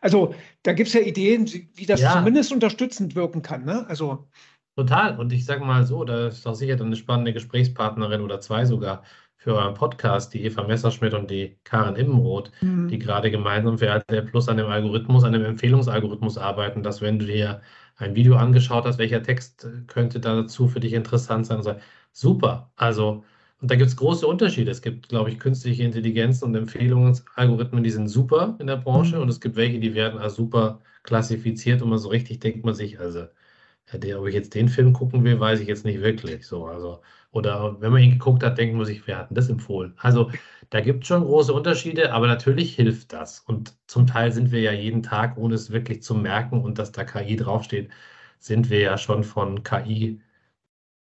Also 0.00 0.34
da 0.62 0.72
gibt 0.72 0.88
es 0.88 0.94
ja 0.94 1.00
Ideen, 1.00 1.46
wie 1.74 1.86
das 1.86 2.00
ja. 2.00 2.12
zumindest 2.12 2.52
unterstützend 2.52 3.16
wirken 3.16 3.42
kann. 3.42 3.64
Ne? 3.64 3.84
Also, 3.88 4.28
Total. 4.76 5.18
Und 5.18 5.32
ich 5.32 5.44
sage 5.44 5.64
mal 5.64 5.84
so, 5.86 6.04
da 6.04 6.28
ist 6.28 6.44
doch 6.46 6.54
sicher 6.54 6.76
dann 6.76 6.88
eine 6.88 6.96
spannende 6.96 7.32
Gesprächspartnerin 7.32 8.20
oder 8.20 8.40
zwei 8.40 8.64
sogar 8.64 9.02
für 9.36 9.54
euren 9.54 9.74
Podcast, 9.74 10.34
die 10.34 10.44
Eva 10.44 10.64
Messerschmidt 10.64 11.14
und 11.14 11.30
die 11.30 11.56
Karin 11.64 11.96
Immenroth, 11.96 12.52
mhm. 12.60 12.88
die 12.88 12.98
gerade 12.98 13.30
gemeinsam 13.30 13.78
für 13.78 13.86
RTL 13.86 14.22
Plus 14.22 14.48
an 14.48 14.56
dem 14.56 14.66
Algorithmus, 14.66 15.24
an 15.24 15.32
dem 15.32 15.44
Empfehlungsalgorithmus 15.44 16.36
arbeiten, 16.36 16.82
dass 16.82 17.00
wenn 17.00 17.18
du 17.18 17.26
dir 17.26 17.62
ein 17.96 18.14
Video 18.14 18.36
angeschaut 18.36 18.84
hast, 18.84 18.98
welcher 18.98 19.22
Text 19.22 19.66
könnte 19.86 20.20
dazu 20.20 20.68
für 20.68 20.80
dich 20.80 20.92
interessant 20.92 21.46
sein, 21.46 21.62
so, 21.62 21.74
super. 22.16 22.72
Also, 22.76 23.24
und 23.60 23.70
da 23.70 23.76
gibt 23.76 23.88
es 23.88 23.96
große 23.96 24.26
Unterschiede. 24.26 24.70
Es 24.70 24.82
gibt, 24.82 25.08
glaube 25.08 25.30
ich, 25.30 25.38
künstliche 25.38 25.82
Intelligenzen 25.84 26.44
und 26.46 26.54
Empfehlungsalgorithmen, 26.54 27.84
die 27.84 27.90
sind 27.90 28.08
super 28.08 28.56
in 28.58 28.66
der 28.66 28.76
Branche 28.76 29.16
mhm. 29.16 29.22
und 29.22 29.28
es 29.28 29.40
gibt 29.40 29.56
welche, 29.56 29.80
die 29.80 29.94
werden 29.94 30.18
als 30.18 30.36
super 30.36 30.80
klassifiziert 31.02 31.82
und 31.82 31.90
man 31.90 31.98
so 31.98 32.08
richtig 32.08 32.40
denkt 32.40 32.64
man 32.64 32.74
sich, 32.74 32.98
also, 33.00 33.26
der, 33.92 34.20
ob 34.20 34.26
ich 34.28 34.34
jetzt 34.34 34.54
den 34.54 34.68
Film 34.68 34.92
gucken 34.92 35.24
will, 35.24 35.38
weiß 35.40 35.60
ich 35.60 35.68
jetzt 35.68 35.84
nicht 35.84 36.00
wirklich. 36.00 36.46
So, 36.46 36.66
also, 36.66 37.02
oder 37.32 37.80
wenn 37.80 37.92
man 37.92 38.02
ihn 38.02 38.12
geguckt 38.12 38.42
hat, 38.42 38.58
denkt 38.58 38.76
man 38.76 38.86
sich, 38.86 39.06
wer 39.06 39.18
hat 39.18 39.30
denn 39.30 39.36
das 39.36 39.48
empfohlen? 39.50 39.94
Also 39.98 40.30
da 40.70 40.80
gibt 40.80 41.02
es 41.04 41.08
schon 41.08 41.22
große 41.22 41.52
Unterschiede, 41.52 42.12
aber 42.12 42.26
natürlich 42.26 42.74
hilft 42.74 43.12
das. 43.12 43.40
Und 43.40 43.74
zum 43.86 44.06
Teil 44.06 44.32
sind 44.32 44.52
wir 44.52 44.60
ja 44.60 44.72
jeden 44.72 45.02
Tag, 45.02 45.36
ohne 45.36 45.54
es 45.54 45.70
wirklich 45.70 46.02
zu 46.02 46.14
merken 46.14 46.62
und 46.62 46.78
dass 46.78 46.92
da 46.92 47.04
KI 47.04 47.36
draufsteht, 47.36 47.90
sind 48.38 48.70
wir 48.70 48.80
ja 48.80 48.98
schon 48.98 49.22
von 49.24 49.62
KI 49.62 50.20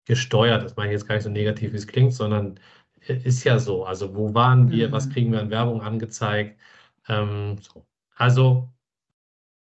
gesteuert. 0.08 0.64
Das 0.64 0.76
meine 0.76 0.90
ich 0.90 1.00
jetzt 1.00 1.08
gar 1.08 1.16
nicht 1.16 1.24
so 1.26 1.30
negativ, 1.30 1.74
wie 1.74 1.78
es 1.78 1.88
klingt, 1.88 2.14
sondern 2.14 2.60
ist 3.08 3.44
ja 3.44 3.60
so. 3.60 3.86
Also 3.86 4.16
wo 4.16 4.34
waren 4.34 4.72
wir, 4.72 4.90
mhm. 4.90 4.92
was 4.94 5.10
kriegen 5.10 5.32
wir 5.32 5.42
an 5.42 5.50
Werbung 5.50 5.82
angezeigt? 5.82 6.60
Ähm, 7.08 7.58
so. 7.62 7.86
Also 8.16 8.70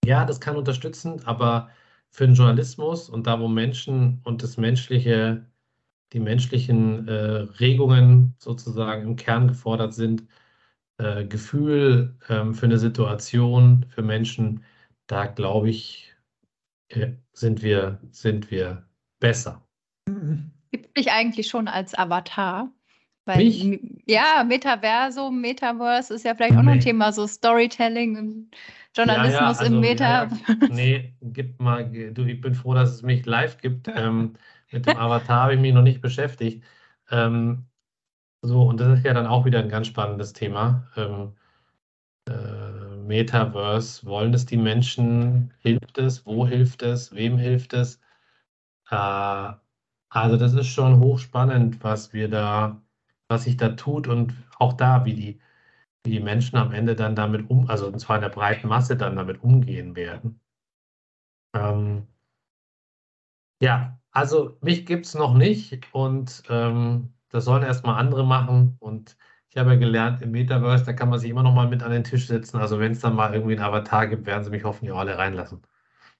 ja, 0.04 0.24
das 0.24 0.40
kann 0.40 0.56
unterstützen, 0.56 1.24
aber 1.26 1.70
für 2.10 2.26
den 2.26 2.34
Journalismus 2.36 3.08
und 3.10 3.26
da, 3.26 3.40
wo 3.40 3.48
Menschen 3.48 4.20
und 4.24 4.42
das 4.42 4.56
menschliche, 4.56 5.46
die 6.12 6.20
menschlichen 6.20 7.08
äh, 7.08 7.12
Regungen 7.60 8.34
sozusagen 8.38 9.02
im 9.02 9.16
Kern 9.16 9.48
gefordert 9.48 9.94
sind, 9.94 10.26
äh, 10.98 11.26
Gefühl 11.26 12.16
ähm, 12.28 12.54
für 12.54 12.66
eine 12.66 12.78
Situation, 12.78 13.86
für 13.90 14.02
Menschen, 14.02 14.64
da 15.06 15.26
glaube 15.26 15.70
ich, 15.70 16.14
äh, 16.88 17.12
sind 17.32 17.62
wir, 17.62 18.00
sind 18.12 18.50
wir 18.50 18.86
besser. 19.20 19.63
Gibt 20.70 20.96
mich 20.96 21.10
eigentlich 21.10 21.48
schon 21.48 21.68
als 21.68 21.94
Avatar? 21.94 22.70
Weil, 23.26 23.44
Mich? 23.44 23.80
ja, 24.06 24.44
Metaversum, 24.46 25.40
Metaverse 25.40 26.12
ist 26.12 26.24
ja 26.24 26.34
vielleicht 26.34 26.56
auch 26.58 26.62
noch 26.62 26.72
ein 26.72 26.80
Thema, 26.80 27.10
so 27.10 27.26
Storytelling 27.26 28.18
und 28.18 28.50
Journalismus 28.94 29.32
ja, 29.32 29.50
ja, 29.52 29.58
also, 29.58 29.74
im 29.74 29.80
Meta. 29.80 30.24
Ja, 30.24 30.56
nee, 30.68 31.14
gib 31.22 31.58
mal, 31.58 31.90
du, 32.12 32.24
ich 32.26 32.40
bin 32.42 32.54
froh, 32.54 32.74
dass 32.74 32.90
es 32.90 33.02
mich 33.02 33.24
live 33.24 33.58
gibt. 33.58 33.88
Ähm, 33.88 34.34
mit 34.70 34.84
dem 34.84 34.96
Avatar 34.96 35.44
habe 35.44 35.54
ich 35.54 35.60
mich 35.60 35.72
noch 35.72 35.82
nicht 35.82 36.02
beschäftigt. 36.02 36.64
Ähm, 37.10 37.64
so, 38.42 38.62
und 38.64 38.78
das 38.78 38.98
ist 38.98 39.06
ja 39.06 39.14
dann 39.14 39.26
auch 39.26 39.46
wieder 39.46 39.60
ein 39.60 39.70
ganz 39.70 39.86
spannendes 39.86 40.34
Thema. 40.34 40.86
Ähm, 40.96 41.32
äh, 42.28 42.96
Metaverse, 42.96 44.04
wollen 44.04 44.34
es 44.34 44.44
die 44.44 44.58
Menschen? 44.58 45.54
Hilft 45.60 45.96
es? 45.96 46.26
Wo 46.26 46.46
hilft 46.46 46.82
es? 46.82 47.14
Wem 47.14 47.38
hilft 47.38 47.72
es? 47.72 48.00
Äh, 48.90 49.52
also 50.22 50.36
das 50.36 50.54
ist 50.54 50.68
schon 50.68 51.00
hochspannend, 51.00 51.82
was 51.84 52.12
wir 52.12 52.28
da 52.28 52.80
was 53.28 53.44
sich 53.44 53.56
da 53.56 53.70
tut 53.70 54.08
und 54.08 54.34
auch 54.58 54.74
da, 54.74 55.04
wie 55.04 55.14
die, 55.14 55.40
wie 56.04 56.12
die 56.12 56.20
Menschen 56.20 56.56
am 56.58 56.72
Ende 56.72 56.96
dann 56.96 57.16
damit 57.16 57.50
um, 57.50 57.68
also 57.70 57.86
und 57.88 57.98
zwar 58.00 58.16
in 58.16 58.22
der 58.22 58.28
breiten 58.30 58.68
Masse 58.68 58.96
dann 58.96 59.16
damit 59.16 59.42
umgehen 59.42 59.96
werden. 59.96 60.40
Ähm, 61.54 62.06
ja, 63.60 63.98
also 64.12 64.56
mich 64.60 64.86
gibt 64.86 65.06
es 65.06 65.14
noch 65.14 65.34
nicht 65.34 65.92
und 65.92 66.42
ähm, 66.48 67.14
das 67.30 67.44
sollen 67.46 67.62
erstmal 67.62 67.98
andere 67.98 68.24
machen 68.24 68.76
und 68.80 69.16
ich 69.50 69.56
habe 69.56 69.70
ja 69.74 69.76
gelernt, 69.78 70.20
im 70.22 70.32
Metaverse, 70.32 70.84
da 70.84 70.92
kann 70.92 71.08
man 71.10 71.18
sich 71.20 71.30
immer 71.30 71.42
noch 71.44 71.54
mal 71.54 71.68
mit 71.68 71.82
an 71.84 71.92
den 71.92 72.02
Tisch 72.04 72.26
setzen. 72.26 72.58
Also 72.58 72.80
wenn 72.80 72.92
es 72.92 73.00
dann 73.00 73.14
mal 73.14 73.32
irgendwie 73.34 73.54
einen 73.54 73.62
Avatar 73.64 74.08
gibt, 74.08 74.26
werden 74.26 74.42
sie 74.44 74.50
mich 74.50 74.64
hoffentlich 74.64 74.92
auch 74.92 74.98
alle 74.98 75.16
reinlassen. 75.16 75.62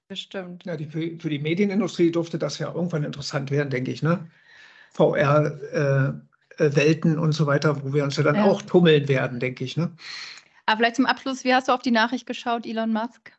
Bestimmt. 0.07 0.65
Ja, 0.65 0.77
die, 0.77 0.85
für, 0.85 1.19
für, 1.19 1.29
die 1.29 1.39
Medienindustrie 1.39 2.11
durfte 2.11 2.37
das 2.37 2.59
ja 2.59 2.71
irgendwann 2.71 3.03
interessant 3.03 3.49
werden, 3.49 3.69
denke 3.69 3.91
ich. 3.91 4.03
Ne? 4.03 4.29
VR, 4.91 5.59
äh, 5.73 6.63
äh, 6.63 6.75
Welten 6.75 7.17
und 7.17 7.31
so 7.31 7.47
weiter, 7.47 7.83
wo 7.83 7.93
wir 7.93 8.03
uns 8.03 8.15
ja 8.17 8.23
dann 8.23 8.35
ja. 8.35 8.45
auch 8.45 8.61
tummeln 8.61 9.07
werden, 9.07 9.39
denke 9.39 9.63
ich. 9.63 9.77
Ne? 9.77 9.91
Aber 10.65 10.77
vielleicht 10.77 10.97
zum 10.97 11.05
Abschluss, 11.05 11.43
wie 11.43 11.53
hast 11.53 11.67
du 11.67 11.73
auf 11.73 11.81
die 11.81 11.91
Nachricht 11.91 12.27
geschaut, 12.27 12.65
Elon 12.65 12.93
Musk 12.93 13.33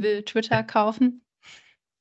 will 0.00 0.22
Twitter 0.24 0.62
kaufen? 0.62 1.22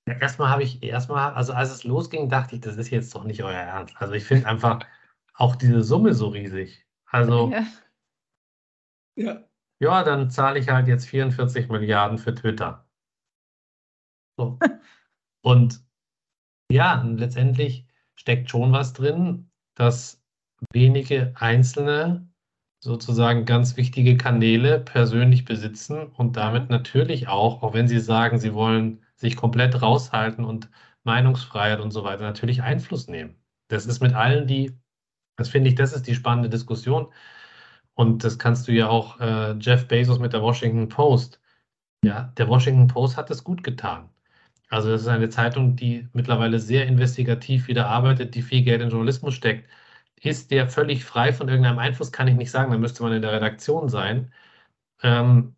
Ja, 0.07 0.15
erstmal 0.15 0.49
habe 0.49 0.63
ich, 0.63 0.81
erstmal, 0.83 1.33
also 1.33 1.53
als 1.53 1.71
es 1.71 1.83
losging, 1.83 2.29
dachte 2.29 2.55
ich, 2.55 2.61
das 2.61 2.77
ist 2.77 2.89
jetzt 2.89 3.13
doch 3.15 3.23
nicht 3.23 3.43
euer 3.43 3.53
Ernst. 3.53 3.95
Also 3.97 4.13
ich 4.13 4.23
finde 4.23 4.47
einfach 4.47 4.79
auch 5.35 5.55
diese 5.55 5.81
Summe 5.81 6.13
so 6.13 6.27
riesig. 6.27 6.85
Also 7.05 7.51
ja. 7.51 7.65
ja. 9.15 9.43
ja, 9.79 10.03
dann 10.03 10.29
zahle 10.29 10.59
ich 10.59 10.69
halt 10.69 10.87
jetzt 10.87 11.05
44 11.05 11.69
Milliarden 11.69 12.17
für 12.17 12.33
Twitter. 12.33 12.85
So. 14.37 14.59
und 15.41 15.83
ja, 16.71 17.03
letztendlich 17.03 17.87
steckt 18.15 18.49
schon 18.49 18.71
was 18.71 18.93
drin, 18.93 19.49
dass 19.75 20.21
wenige 20.71 21.33
einzelne 21.35 22.27
sozusagen 22.79 23.45
ganz 23.45 23.77
wichtige 23.77 24.17
Kanäle 24.17 24.79
persönlich 24.79 25.45
besitzen 25.45 26.07
und 26.07 26.35
damit 26.35 26.69
natürlich 26.69 27.27
auch, 27.29 27.63
auch 27.63 27.73
wenn 27.73 27.87
sie 27.87 27.99
sagen, 27.99 28.39
sie 28.39 28.53
wollen 28.53 29.01
sich 29.15 29.35
komplett 29.37 29.81
raushalten 29.81 30.43
und 30.43 30.69
Meinungsfreiheit 31.03 31.79
und 31.79 31.91
so 31.91 32.03
weiter, 32.03 32.23
natürlich 32.23 32.61
Einfluss 32.61 33.07
nehmen. 33.07 33.35
Das 33.69 33.85
ist 33.85 34.01
mit 34.01 34.13
allen, 34.13 34.47
die, 34.47 34.77
das 35.37 35.49
finde 35.49 35.69
ich, 35.69 35.75
das 35.75 35.93
ist 35.93 36.07
die 36.07 36.15
spannende 36.15 36.49
Diskussion. 36.49 37.11
Und 37.95 38.23
das 38.23 38.39
kannst 38.39 38.67
du 38.67 38.71
ja 38.73 38.89
auch 38.89 39.19
äh, 39.19 39.53
Jeff 39.59 39.87
Bezos 39.87 40.19
mit 40.19 40.33
der 40.33 40.41
Washington 40.41 40.89
Post. 40.89 41.41
Ja, 42.03 42.33
der 42.37 42.47
Washington 42.49 42.87
Post 42.87 43.17
hat 43.17 43.29
es 43.31 43.43
gut 43.43 43.63
getan. 43.63 44.09
Also 44.73 44.89
das 44.89 45.01
ist 45.03 45.07
eine 45.07 45.29
Zeitung, 45.29 45.75
die 45.75 46.07
mittlerweile 46.13 46.59
sehr 46.59 46.87
investigativ 46.87 47.67
wieder 47.67 47.87
arbeitet, 47.87 48.35
die 48.35 48.41
viel 48.41 48.63
Geld 48.63 48.81
in 48.81 48.89
Journalismus 48.89 49.35
steckt 49.35 49.69
ist 50.23 50.51
der 50.51 50.69
völlig 50.69 51.05
frei 51.05 51.33
von 51.33 51.49
irgendeinem 51.49 51.79
Einfluss, 51.79 52.11
kann 52.11 52.27
ich 52.27 52.35
nicht 52.35 52.51
sagen. 52.51 52.71
Da 52.71 52.77
müsste 52.77 53.03
man 53.03 53.13
in 53.13 53.21
der 53.21 53.33
Redaktion 53.33 53.89
sein. 53.89 54.33
Ähm, 55.03 55.55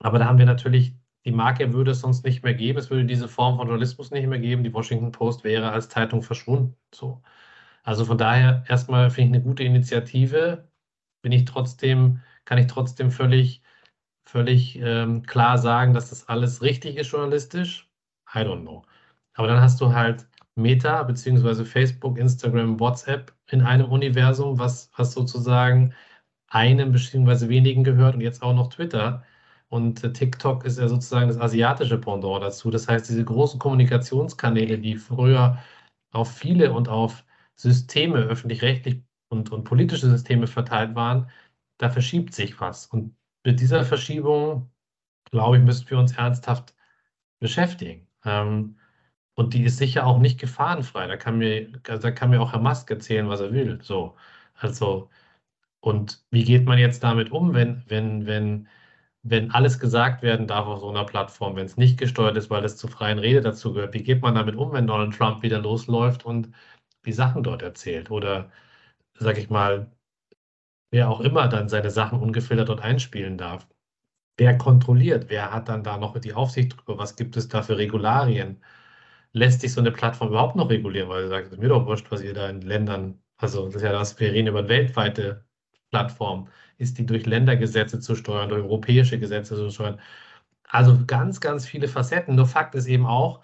aber 0.00 0.18
da 0.18 0.26
haben 0.26 0.38
wir 0.38 0.46
natürlich, 0.46 0.94
die 1.26 1.32
Marke 1.32 1.72
würde 1.74 1.92
es 1.92 2.00
sonst 2.00 2.24
nicht 2.24 2.44
mehr 2.44 2.54
geben. 2.54 2.78
Es 2.78 2.90
würde 2.90 3.04
diese 3.06 3.28
Form 3.28 3.56
von 3.58 3.68
Journalismus 3.68 4.10
nicht 4.12 4.26
mehr 4.28 4.38
geben. 4.40 4.64
Die 4.64 4.74
Washington 4.74 5.12
Post 5.12 5.44
wäre 5.44 5.72
als 5.72 5.88
Zeitung 5.88 6.22
verschwunden. 6.22 6.76
So. 6.94 7.22
Also 7.84 8.04
von 8.06 8.18
daher 8.18 8.64
erstmal 8.68 9.10
finde 9.10 9.38
ich 9.38 9.44
eine 9.44 9.44
gute 9.44 9.64
Initiative. 9.64 10.68
Bin 11.22 11.32
ich 11.32 11.44
trotzdem, 11.46 12.22
kann 12.46 12.58
ich 12.58 12.68
trotzdem 12.68 13.10
völlig, 13.12 13.62
völlig 14.26 14.76
ähm, 14.80 15.24
klar 15.24 15.58
sagen, 15.58 15.94
dass 15.94 16.10
das 16.10 16.28
alles 16.28 16.62
richtig 16.62 16.96
ist 16.96 17.12
journalistisch. 17.12 17.85
I 18.36 18.40
don't 18.44 18.62
know. 18.62 18.84
Aber 19.34 19.48
dann 19.48 19.60
hast 19.60 19.80
du 19.80 19.92
halt 19.92 20.26
Meta 20.56 21.02
beziehungsweise 21.02 21.64
Facebook, 21.64 22.18
Instagram, 22.18 22.80
WhatsApp 22.80 23.32
in 23.48 23.62
einem 23.62 23.86
Universum, 23.90 24.58
was, 24.58 24.90
was 24.96 25.12
sozusagen 25.12 25.94
einem 26.48 26.92
beziehungsweise 26.92 27.48
wenigen 27.48 27.84
gehört 27.84 28.14
und 28.14 28.20
jetzt 28.22 28.42
auch 28.42 28.54
noch 28.54 28.68
Twitter. 28.70 29.24
Und 29.68 30.04
äh, 30.04 30.12
TikTok 30.12 30.64
ist 30.64 30.78
ja 30.78 30.88
sozusagen 30.88 31.28
das 31.28 31.38
asiatische 31.38 31.98
Pendant 31.98 32.42
dazu. 32.42 32.70
Das 32.70 32.88
heißt, 32.88 33.08
diese 33.08 33.24
großen 33.24 33.58
Kommunikationskanäle, 33.58 34.78
die 34.78 34.96
früher 34.96 35.58
auf 36.12 36.32
viele 36.36 36.72
und 36.72 36.88
auf 36.88 37.24
Systeme, 37.56 38.18
öffentlich-rechtlich 38.20 39.02
und, 39.28 39.50
und 39.52 39.64
politische 39.64 40.08
Systeme 40.10 40.46
verteilt 40.46 40.94
waren, 40.94 41.30
da 41.78 41.90
verschiebt 41.90 42.34
sich 42.34 42.60
was. 42.60 42.86
Und 42.86 43.16
mit 43.44 43.60
dieser 43.60 43.84
Verschiebung, 43.84 44.70
glaube 45.30 45.58
ich, 45.58 45.64
müssen 45.64 45.90
wir 45.90 45.98
uns 45.98 46.12
ernsthaft 46.16 46.74
beschäftigen. 47.40 48.05
Ähm, 48.26 48.78
und 49.34 49.54
die 49.54 49.64
ist 49.64 49.78
sicher 49.78 50.06
auch 50.06 50.18
nicht 50.20 50.40
gefahrenfrei. 50.40 51.06
Da 51.08 51.16
kann 51.18 51.38
mir, 51.38 51.70
da 51.82 52.10
kann 52.12 52.30
mir 52.30 52.40
auch 52.42 52.52
Herr 52.52 52.60
Musk 52.60 52.90
erzählen, 52.90 53.28
was 53.28 53.40
er 53.40 53.52
will. 53.52 53.80
So, 53.82 54.16
also, 54.54 55.10
und 55.80 56.24
wie 56.30 56.44
geht 56.44 56.66
man 56.66 56.78
jetzt 56.78 57.02
damit 57.04 57.30
um, 57.32 57.54
wenn, 57.54 57.84
wenn, 57.88 58.26
wenn, 58.26 58.68
wenn 59.22 59.50
alles 59.52 59.78
gesagt 59.80 60.22
werden 60.22 60.46
darf 60.48 60.66
auf 60.66 60.80
so 60.80 60.90
einer 60.90 61.04
Plattform, 61.06 61.56
wenn 61.56 61.66
es 61.66 61.76
nicht 61.78 61.98
gesteuert 61.98 62.36
ist, 62.36 62.50
weil 62.50 62.64
es 62.64 62.76
zu 62.78 62.88
freien 62.88 63.18
Rede 63.18 63.40
dazu 63.42 63.72
gehört? 63.74 63.94
Wie 63.94 64.02
geht 64.04 64.22
man 64.22 64.34
damit 64.36 64.56
um, 64.56 64.72
wenn 64.72 64.86
Donald 64.88 65.14
Trump 65.16 65.42
wieder 65.42 65.60
losläuft 65.60 66.24
und 66.26 66.50
die 67.06 67.12
Sachen 67.12 67.42
dort 67.42 67.62
erzählt? 67.62 68.10
Oder, 68.10 68.50
sag 69.14 69.38
ich 69.38 69.50
mal, 69.50 69.90
wer 70.90 71.08
auch 71.10 71.20
immer 71.20 71.46
dann 71.48 71.68
seine 71.68 71.90
Sachen 71.92 72.20
ungefiltert 72.20 72.68
dort 72.68 72.80
einspielen 72.80 73.38
darf? 73.38 73.68
Wer 74.38 74.56
kontrolliert? 74.58 75.28
Wer 75.30 75.52
hat 75.52 75.68
dann 75.68 75.82
da 75.82 75.96
noch 75.98 76.18
die 76.18 76.34
Aufsicht 76.34 76.76
drüber? 76.76 76.98
Was 76.98 77.16
gibt 77.16 77.36
es 77.36 77.48
da 77.48 77.62
für 77.62 77.78
Regularien? 77.78 78.62
lässt 79.32 79.60
sich 79.60 79.72
so 79.72 79.80
eine 79.80 79.92
Plattform 79.92 80.28
überhaupt 80.30 80.56
noch 80.56 80.70
regulieren, 80.70 81.08
weil 81.10 81.24
sie 81.24 81.28
sagt, 81.30 81.58
mir 81.58 81.68
doch 81.68 81.86
wurscht, 81.86 82.10
was 82.10 82.22
ihr 82.22 82.34
da 82.34 82.48
in 82.48 82.62
Ländern, 82.62 83.20
also 83.36 83.66
das 83.66 83.76
ist 83.76 83.82
ja 83.82 83.92
das, 83.92 84.18
wir 84.20 84.32
reden 84.32 84.48
über 84.48 84.68
weltweite 84.68 85.44
Plattform, 85.90 86.48
ist 86.78 86.98
die 86.98 87.06
durch 87.06 87.26
Ländergesetze 87.26 88.00
zu 88.00 88.14
steuern, 88.16 88.48
durch 88.48 88.62
europäische 88.64 89.18
Gesetze 89.18 89.56
zu 89.56 89.70
steuern. 89.70 90.00
Also 90.68 91.04
ganz, 91.06 91.40
ganz 91.40 91.66
viele 91.66 91.88
Facetten. 91.88 92.34
Nur 92.36 92.46
Fakt 92.46 92.74
ist 92.74 92.86
eben 92.86 93.06
auch, 93.06 93.42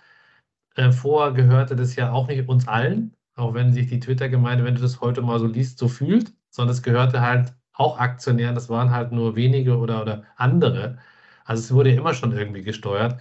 äh, 0.76 0.92
vorher 0.92 1.32
gehörte 1.34 1.76
das 1.76 1.96
ja 1.96 2.12
auch 2.12 2.28
nicht 2.28 2.48
uns 2.48 2.68
allen, 2.68 3.14
auch 3.36 3.54
wenn 3.54 3.72
sich 3.72 3.88
die 3.88 4.00
Twitter-Gemeinde, 4.00 4.64
wenn 4.64 4.74
du 4.76 4.82
das 4.82 5.00
heute 5.00 5.22
mal 5.22 5.38
so 5.40 5.46
liest, 5.46 5.78
so 5.78 5.88
fühlt, 5.88 6.32
sondern 6.50 6.74
es 6.74 6.82
gehörte 6.82 7.20
halt 7.22 7.54
auch 7.74 7.98
Aktionären, 7.98 8.54
das 8.54 8.68
waren 8.68 8.90
halt 8.90 9.12
nur 9.12 9.36
wenige 9.36 9.78
oder, 9.78 10.02
oder 10.02 10.24
andere. 10.36 10.98
Also 11.44 11.62
es 11.62 11.72
wurde 11.74 11.92
immer 11.94 12.14
schon 12.14 12.32
irgendwie 12.32 12.62
gesteuert. 12.62 13.20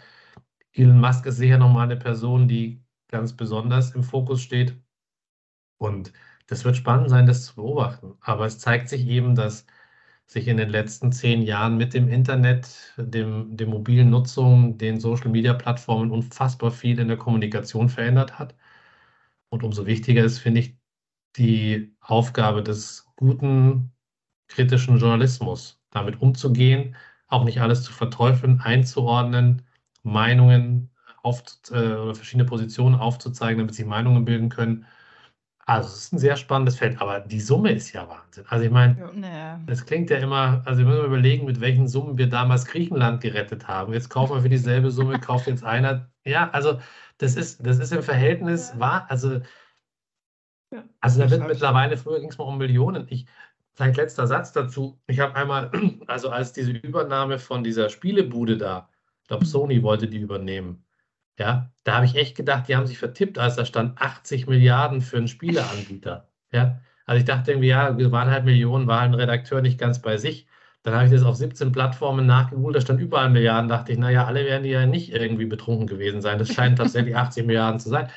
Elon 0.73 0.99
Musk 0.99 1.25
ist 1.27 1.37
sicher 1.37 1.57
nochmal 1.57 1.85
eine 1.85 1.97
Person, 1.97 2.47
die 2.47 2.83
ganz 3.09 3.35
besonders 3.35 3.91
im 3.95 4.03
Fokus 4.03 4.41
steht. 4.41 4.81
Und 5.77 6.13
das 6.47 6.63
wird 6.65 6.77
spannend 6.77 7.09
sein, 7.09 7.25
das 7.25 7.45
zu 7.45 7.55
beobachten. 7.55 8.15
Aber 8.21 8.45
es 8.45 8.59
zeigt 8.59 8.89
sich 8.89 9.07
eben, 9.07 9.35
dass 9.35 9.65
sich 10.27 10.47
in 10.47 10.57
den 10.57 10.69
letzten 10.69 11.11
zehn 11.11 11.41
Jahren 11.41 11.77
mit 11.77 11.93
dem 11.93 12.07
Internet, 12.09 12.93
dem, 12.97 13.57
der 13.57 13.67
mobilen 13.67 14.09
Nutzung, 14.09 14.77
den 14.77 14.99
Social-Media-Plattformen 14.99 16.11
unfassbar 16.11 16.71
viel 16.71 16.99
in 16.99 17.07
der 17.09 17.17
Kommunikation 17.17 17.89
verändert 17.89 18.39
hat. 18.39 18.55
Und 19.49 19.63
umso 19.63 19.85
wichtiger 19.85 20.23
ist, 20.23 20.39
finde 20.39 20.61
ich, 20.61 20.77
die 21.37 21.95
Aufgabe 22.01 22.63
des 22.63 23.07
guten, 23.17 23.93
kritischen 24.51 24.97
Journalismus, 24.97 25.81
damit 25.91 26.21
umzugehen, 26.21 26.95
auch 27.27 27.43
nicht 27.43 27.61
alles 27.61 27.83
zu 27.83 27.93
verteufeln, 27.93 28.59
einzuordnen, 28.61 29.63
Meinungen 30.03 30.89
auf, 31.23 31.43
äh, 31.71 31.93
oder 31.93 32.15
verschiedene 32.15 32.45
Positionen 32.45 32.95
aufzuzeigen, 32.95 33.59
damit 33.59 33.75
sie 33.75 33.85
Meinungen 33.85 34.25
bilden 34.25 34.49
können. 34.49 34.85
Also 35.65 35.89
es 35.89 35.95
ist 36.05 36.13
ein 36.13 36.19
sehr 36.19 36.35
spannendes 36.35 36.77
Feld, 36.77 36.99
aber 37.01 37.19
die 37.19 37.39
Summe 37.39 37.71
ist 37.71 37.93
ja 37.93 38.09
Wahnsinn. 38.09 38.45
Also 38.47 38.65
ich 38.65 38.71
meine, 38.71 38.97
ja. 39.21 39.59
es 39.67 39.85
klingt 39.85 40.09
ja 40.09 40.17
immer, 40.17 40.61
also 40.65 40.79
wir 40.79 40.87
müssen 40.87 41.05
überlegen, 41.05 41.45
mit 41.45 41.61
welchen 41.61 41.87
Summen 41.87 42.17
wir 42.17 42.27
damals 42.27 42.65
Griechenland 42.65 43.21
gerettet 43.21 43.67
haben. 43.67 43.93
Jetzt 43.93 44.09
kaufen 44.09 44.35
wir 44.35 44.41
für 44.41 44.49
dieselbe 44.49 44.91
Summe, 44.91 45.19
kauft 45.19 45.47
jetzt 45.47 45.63
einer. 45.63 46.09
Ja, 46.25 46.49
also 46.49 46.79
das 47.19 47.35
ist, 47.35 47.65
das 47.65 47.77
ist 47.77 47.93
im 47.93 48.01
Verhältnis 48.01 48.77
wahr, 48.79 49.05
also, 49.09 49.41
also 50.99 51.21
da 51.21 51.29
wird 51.29 51.47
mittlerweile, 51.47 51.97
früher 51.97 52.19
ging 52.19 52.29
es 52.29 52.37
mal 52.37 52.45
um 52.45 52.57
Millionen. 52.57 53.05
Ich, 53.09 53.27
vielleicht 53.73 53.97
letzter 53.97 54.27
Satz 54.27 54.51
dazu. 54.51 54.99
Ich 55.07 55.19
habe 55.19 55.36
einmal, 55.36 55.71
also 56.07 56.29
als 56.29 56.53
diese 56.53 56.71
Übernahme 56.71 57.39
von 57.39 57.63
dieser 57.63 57.89
Spielebude 57.89 58.57
da, 58.57 58.89
ich 59.21 59.27
glaube 59.27 59.45
Sony 59.45 59.84
wollte 59.84 60.07
die 60.07 60.19
übernehmen. 60.19 60.86
Ja, 61.39 61.71
da 61.84 61.95
habe 61.95 62.05
ich 62.05 62.15
echt 62.15 62.36
gedacht, 62.38 62.67
die 62.67 62.75
haben 62.75 62.86
sich 62.86 62.99
vertippt, 62.99 63.39
als 63.39 63.55
da 63.55 63.65
stand 63.65 63.99
80 63.99 64.47
Milliarden 64.47 65.01
für 65.01 65.17
einen 65.17 65.27
Spieleanbieter. 65.27 66.27
Ja, 66.53 66.81
also 67.05 67.17
ich 67.17 67.25
dachte 67.25 67.51
irgendwie, 67.51 67.69
ja, 67.69 67.97
zweieinhalb 67.97 68.43
Millionen 68.43 68.86
war 68.86 68.99
ein 68.99 69.13
Redakteur 69.13 69.62
nicht 69.62 69.79
ganz 69.79 70.01
bei 70.01 70.17
sich. 70.17 70.47
Dann 70.84 70.95
habe 70.95 71.05
ich 71.05 71.12
das 71.12 71.23
auf 71.23 71.36
17 71.36 71.71
Plattformen 71.71 72.25
nachgeholt, 72.25 72.75
da 72.75 72.81
stand 72.81 72.99
überall 72.99 73.29
Milliarden. 73.29 73.69
Dachte 73.69 73.91
ich, 73.91 73.97
naja, 73.97 74.25
alle 74.25 74.45
werden 74.45 74.65
ja 74.65 74.86
nicht 74.86 75.13
irgendwie 75.13 75.45
betrunken 75.45 75.88
gewesen 75.88 76.21
sein. 76.21 76.39
Das 76.39 76.51
scheint 76.53 76.77
tatsächlich 76.77 77.15
80 77.15 77.45
Milliarden 77.45 77.79
zu 77.79 77.89
sein. 77.89 78.10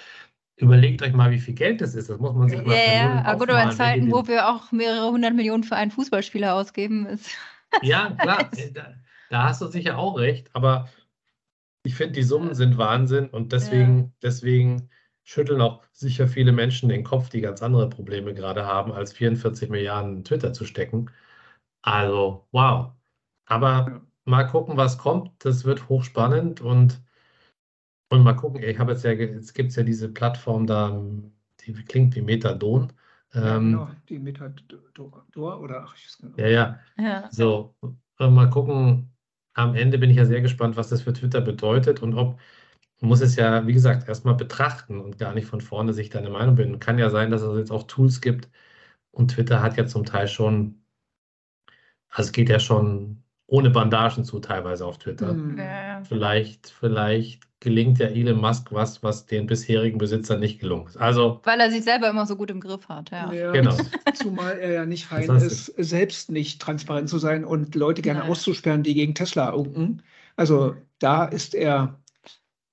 Überlegt 0.57 1.03
euch 1.03 1.13
mal, 1.13 1.31
wie 1.33 1.41
viel 1.41 1.55
Geld 1.55 1.81
das 1.81 1.95
ist. 1.95 2.09
Das 2.09 2.19
muss 2.19 2.35
man 2.35 2.49
sich 2.49 2.65
mal 2.65 2.77
Ja, 2.77 3.25
ja, 3.25 3.35
gut, 3.35 3.51
aber 3.51 3.63
in 3.65 3.73
Zeiten, 3.73 4.13
wo 4.13 4.27
wir 4.29 4.49
auch 4.49 4.71
mehrere 4.71 5.11
hundert 5.11 5.35
Millionen 5.35 5.65
für 5.65 5.75
einen 5.75 5.91
Fußballspieler 5.91 6.55
ausgeben, 6.55 7.07
ist. 7.07 7.31
ja, 7.83 8.11
klar, 8.21 8.51
da, 8.73 8.95
da 9.31 9.43
hast 9.45 9.61
du 9.61 9.67
sicher 9.67 9.99
auch 9.99 10.17
recht. 10.17 10.49
Aber 10.53 10.89
ich 11.83 11.97
finde, 11.97 12.13
die 12.13 12.23
Summen 12.23 12.55
sind 12.55 12.79
Wahnsinn 12.79 13.29
und 13.29 13.53
deswegen, 13.53 13.99
ja. 13.99 14.11
deswegen 14.23 14.91
schütteln 15.25 15.61
auch 15.61 15.83
sicher 15.93 16.29
viele 16.29 16.53
Menschen 16.53 16.89
den 16.89 17.03
Kopf, 17.03 17.31
die 17.31 17.41
ganz 17.41 17.63
andere 17.63 17.89
Probleme 17.89 18.33
gerade 18.33 18.65
haben, 18.65 18.93
als 18.93 19.13
44 19.13 19.71
Milliarden 19.71 20.19
in 20.19 20.25
Twitter 20.25 20.53
zu 20.53 20.67
stecken. 20.67 21.11
Also, 21.83 22.47
wow. 22.53 22.93
Aber 23.47 24.03
mal 24.25 24.45
gucken, 24.45 24.77
was 24.77 24.99
kommt. 24.99 25.33
Das 25.45 25.65
wird 25.65 25.89
hochspannend 25.89 26.61
und, 26.61 27.03
und 28.09 28.23
mal 28.23 28.35
gucken. 28.35 28.63
Ich 28.63 28.79
habe 28.79 28.93
jetzt 28.93 29.05
ja, 29.05 29.13
jetzt 29.13 29.55
gibt 29.55 29.71
es 29.71 29.77
ja 29.77 29.83
diese 29.83 30.09
Plattform 30.09 30.67
da, 30.67 31.03
die 31.61 31.73
klingt 31.73 32.15
wie 32.15 32.23
Methadon. 32.23 32.93
Ja, 33.33 33.57
ähm, 33.57 33.73
genau, 33.73 33.91
die 34.09 34.19
Metador 34.19 35.61
oder 35.61 35.85
ach, 35.85 35.97
ich 35.97 36.07
weiß 36.07 36.19
genau. 36.19 36.37
Ja, 36.37 36.49
ja. 36.49 36.81
ja. 36.97 37.29
So, 37.33 37.75
mal 38.19 38.51
gucken, 38.51 39.11
am 39.55 39.75
Ende 39.75 39.99
bin 39.99 40.11
ich 40.11 40.17
ja 40.17 40.25
sehr 40.27 40.41
gespannt, 40.41 40.77
was 40.77 40.89
das 40.89 41.03
für 41.03 41.13
Twitter 41.13 41.41
bedeutet 41.41 42.03
und 42.03 42.15
ob, 42.15 42.39
man 43.01 43.09
muss 43.09 43.21
es 43.21 43.37
ja, 43.37 43.67
wie 43.67 43.73
gesagt, 43.73 44.09
erstmal 44.09 44.35
betrachten 44.37 45.01
und 45.01 45.19
gar 45.19 45.35
nicht 45.35 45.47
von 45.47 45.61
vorne 45.61 45.93
sich 45.93 46.11
deine 46.11 46.31
Meinung 46.31 46.55
bilden. 46.55 46.79
Kann 46.79 46.99
ja 46.99 47.11
sein, 47.11 47.31
dass 47.31 47.43
es 47.43 47.59
jetzt 47.59 47.73
auch 47.73 47.85
Tools 47.85 48.21
gibt 48.21 48.49
und 49.11 49.33
Twitter 49.33 49.63
hat 49.63 49.77
ja 49.77 49.87
zum 49.87 50.05
Teil 50.05 50.29
schon, 50.29 50.85
also 52.09 52.29
es 52.29 52.33
geht 52.33 52.49
ja 52.49 52.61
schon 52.61 53.24
ohne 53.47 53.71
Bandagen 53.71 54.25
zu 54.25 54.41
teilweise 54.41 54.87
auf 54.87 54.99
Twitter. 54.99 55.35
Mhm. 55.35 55.61
Vielleicht, 56.05 56.71
vielleicht 56.71 57.43
gelingt 57.61 57.99
ja 57.99 58.07
Elon 58.07 58.41
Musk 58.41 58.73
was, 58.73 59.03
was 59.03 59.27
den 59.27 59.47
bisherigen 59.47 59.99
Besitzern 59.99 60.41
nicht 60.41 60.61
gelungen 60.61 60.87
ist. 60.87 60.97
Also, 60.99 61.41
Weil 61.45 61.61
er 61.61 61.71
sich 61.71 61.83
selber 61.83 62.11
immer 62.11 62.27
so 62.27 62.37
gut 62.37 62.51
im 62.51 62.61
Griff 62.61 62.89
hat, 62.89 63.11
ja. 63.11 63.33
ja 63.33 63.53
genau. 63.53 63.77
Zumal 64.15 64.59
er 64.59 64.73
ja 64.73 64.87
nicht 64.87 65.07
fein 65.07 65.29
ist, 65.31 65.67
selbst 65.79 66.31
nicht 66.31 66.61
transparent 66.61 67.09
zu 67.09 67.19
sein 67.19 67.45
und 67.45 67.75
Leute 67.75 68.03
gerne 68.03 68.21
Nein. 68.21 68.31
auszusperren, 68.31 68.83
die 68.83 68.95
gegen 68.95 69.15
Tesla 69.15 69.51
unken. 69.51 70.03
Also 70.37 70.77
da 70.99 71.25
ist 71.25 71.55
er. 71.55 71.99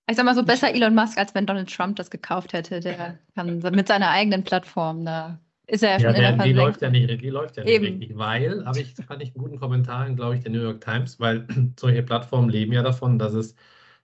Ich 0.09 0.17
sag 0.17 0.25
mal 0.25 0.35
so, 0.35 0.43
besser 0.43 0.73
Elon 0.73 0.93
Musk, 0.93 1.17
als 1.17 1.33
wenn 1.35 1.45
Donald 1.45 1.73
Trump 1.73 1.95
das 1.95 2.09
gekauft 2.09 2.51
hätte. 2.51 2.81
Der 2.81 3.17
kann 3.35 3.59
mit 3.59 3.87
seiner 3.87 4.09
eigenen 4.09 4.43
Plattform 4.43 5.05
da 5.05 5.39
ist 5.71 5.83
er 5.83 5.91
ja 5.91 5.99
schon 5.99 6.21
ja, 6.21 6.29
in 6.29 6.37
der 6.37 6.45
die 6.45 6.51
läuft 6.53 6.81
ja 6.81 6.89
nicht, 6.89 7.21
die 7.21 7.29
läuft 7.29 7.55
ja 7.55 7.63
nicht 7.63 7.81
richtig, 7.81 8.17
weil, 8.17 8.65
habe 8.65 8.81
ich, 8.81 8.93
fand 8.93 9.23
ich 9.23 9.29
einen 9.29 9.41
guten 9.41 9.57
Kommentar 9.57 10.05
in, 10.05 10.17
glaube 10.17 10.35
ich, 10.35 10.41
der 10.41 10.51
New 10.51 10.61
York 10.61 10.81
Times, 10.81 11.17
weil 11.19 11.47
solche 11.79 12.03
Plattformen 12.03 12.49
leben 12.49 12.73
ja 12.73 12.83
davon, 12.83 13.17
dass 13.17 13.33
es 13.33 13.55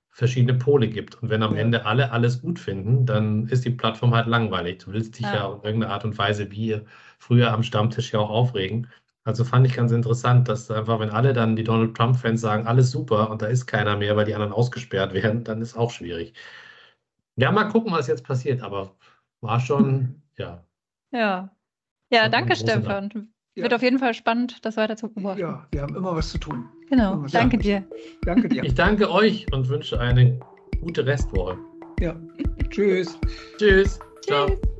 verschiedene 0.10 0.58
Pole 0.58 0.88
gibt. 0.88 1.22
Und 1.22 1.30
wenn 1.30 1.44
am. 1.44 1.58
Ende 1.58 1.86
alle 1.86 2.12
alles 2.12 2.42
gut 2.42 2.58
finden, 2.58 3.06
dann 3.06 3.48
ist 3.50 3.66
die 3.66 3.72
Plattform 3.72 4.16
halt 4.16 4.28
langweilig. 4.28 4.80
Du 4.80 4.94
willst 4.94 5.20
dich 5.20 5.26
ja, 5.26 5.36
ja 5.36 5.46
auf 5.46 5.64
irgendeine 5.66 5.92
Art 5.94 6.06
und 6.06 6.18
Weise 6.18 6.50
wie 6.52 6.80
früher 7.20 7.52
am 7.52 7.64
Stammtisch 7.64 8.14
ja 8.14 8.20
auch 8.20 8.30
aufregen. 8.30 8.88
Also 9.26 9.44
fand 9.44 9.68
ich 9.68 9.74
ganz 9.74 9.92
interessant, 9.92 10.48
dass 10.48 10.72
einfach, 10.72 11.02
wenn 11.02 11.10
alle 11.10 11.34
dann 11.34 11.58
die 11.58 11.66
Donald 11.66 11.96
Trump-Fans 11.98 12.40
sagen, 12.40 12.66
alles 12.66 12.92
super 12.92 13.30
und 13.30 13.42
da 13.42 13.48
ist 13.48 13.66
keiner 13.68 13.98
mehr, 13.98 14.16
weil 14.16 14.26
die 14.26 14.34
anderen 14.36 14.54
ausgesperrt 14.54 15.14
werden, 15.22 15.44
dann 15.44 15.62
ist 15.62 15.76
auch 15.76 15.92
schwierig. 15.92 16.34
Ja, 17.36 17.52
mal 17.52 17.66
gucken, 17.66 17.92
was 17.92 18.08
jetzt 18.08 18.24
passiert, 18.24 18.62
aber 18.62 18.96
war 19.42 19.60
schon, 19.60 20.22
ja. 20.38 20.64
Ja. 21.12 21.57
Ja, 22.12 22.30
danke, 22.30 22.56
Stefan. 22.56 23.10
Ja. 23.56 23.64
Wird 23.64 23.74
auf 23.74 23.82
jeden 23.82 24.00
Fall 24.00 24.14
spannend, 24.14 24.64
das 24.66 24.78
weiter 24.78 24.96
zu 24.96 25.10
beobachten. 25.10 25.42
Ja, 25.42 25.68
wir 25.72 25.82
haben 25.82 25.96
immer 25.96 26.16
was 26.16 26.30
zu 26.30 26.38
tun. 26.38 26.70
Genau, 26.90 27.26
danke 27.32 27.58
dir. 27.58 27.84
Danke 28.22 28.48
dir. 28.48 28.64
Ich 28.64 28.76
danke 28.76 29.12
euch 29.12 29.46
und 29.52 29.68
wünsche 29.68 30.00
eine 30.00 30.40
gute 30.80 31.06
Restwoche. 31.06 31.58
Ja, 32.00 32.16
tschüss. 32.70 33.18
Tschüss. 33.58 34.00
Ciao. 34.22 34.48
Tschüss. 34.48 34.58
Audio 34.58 34.77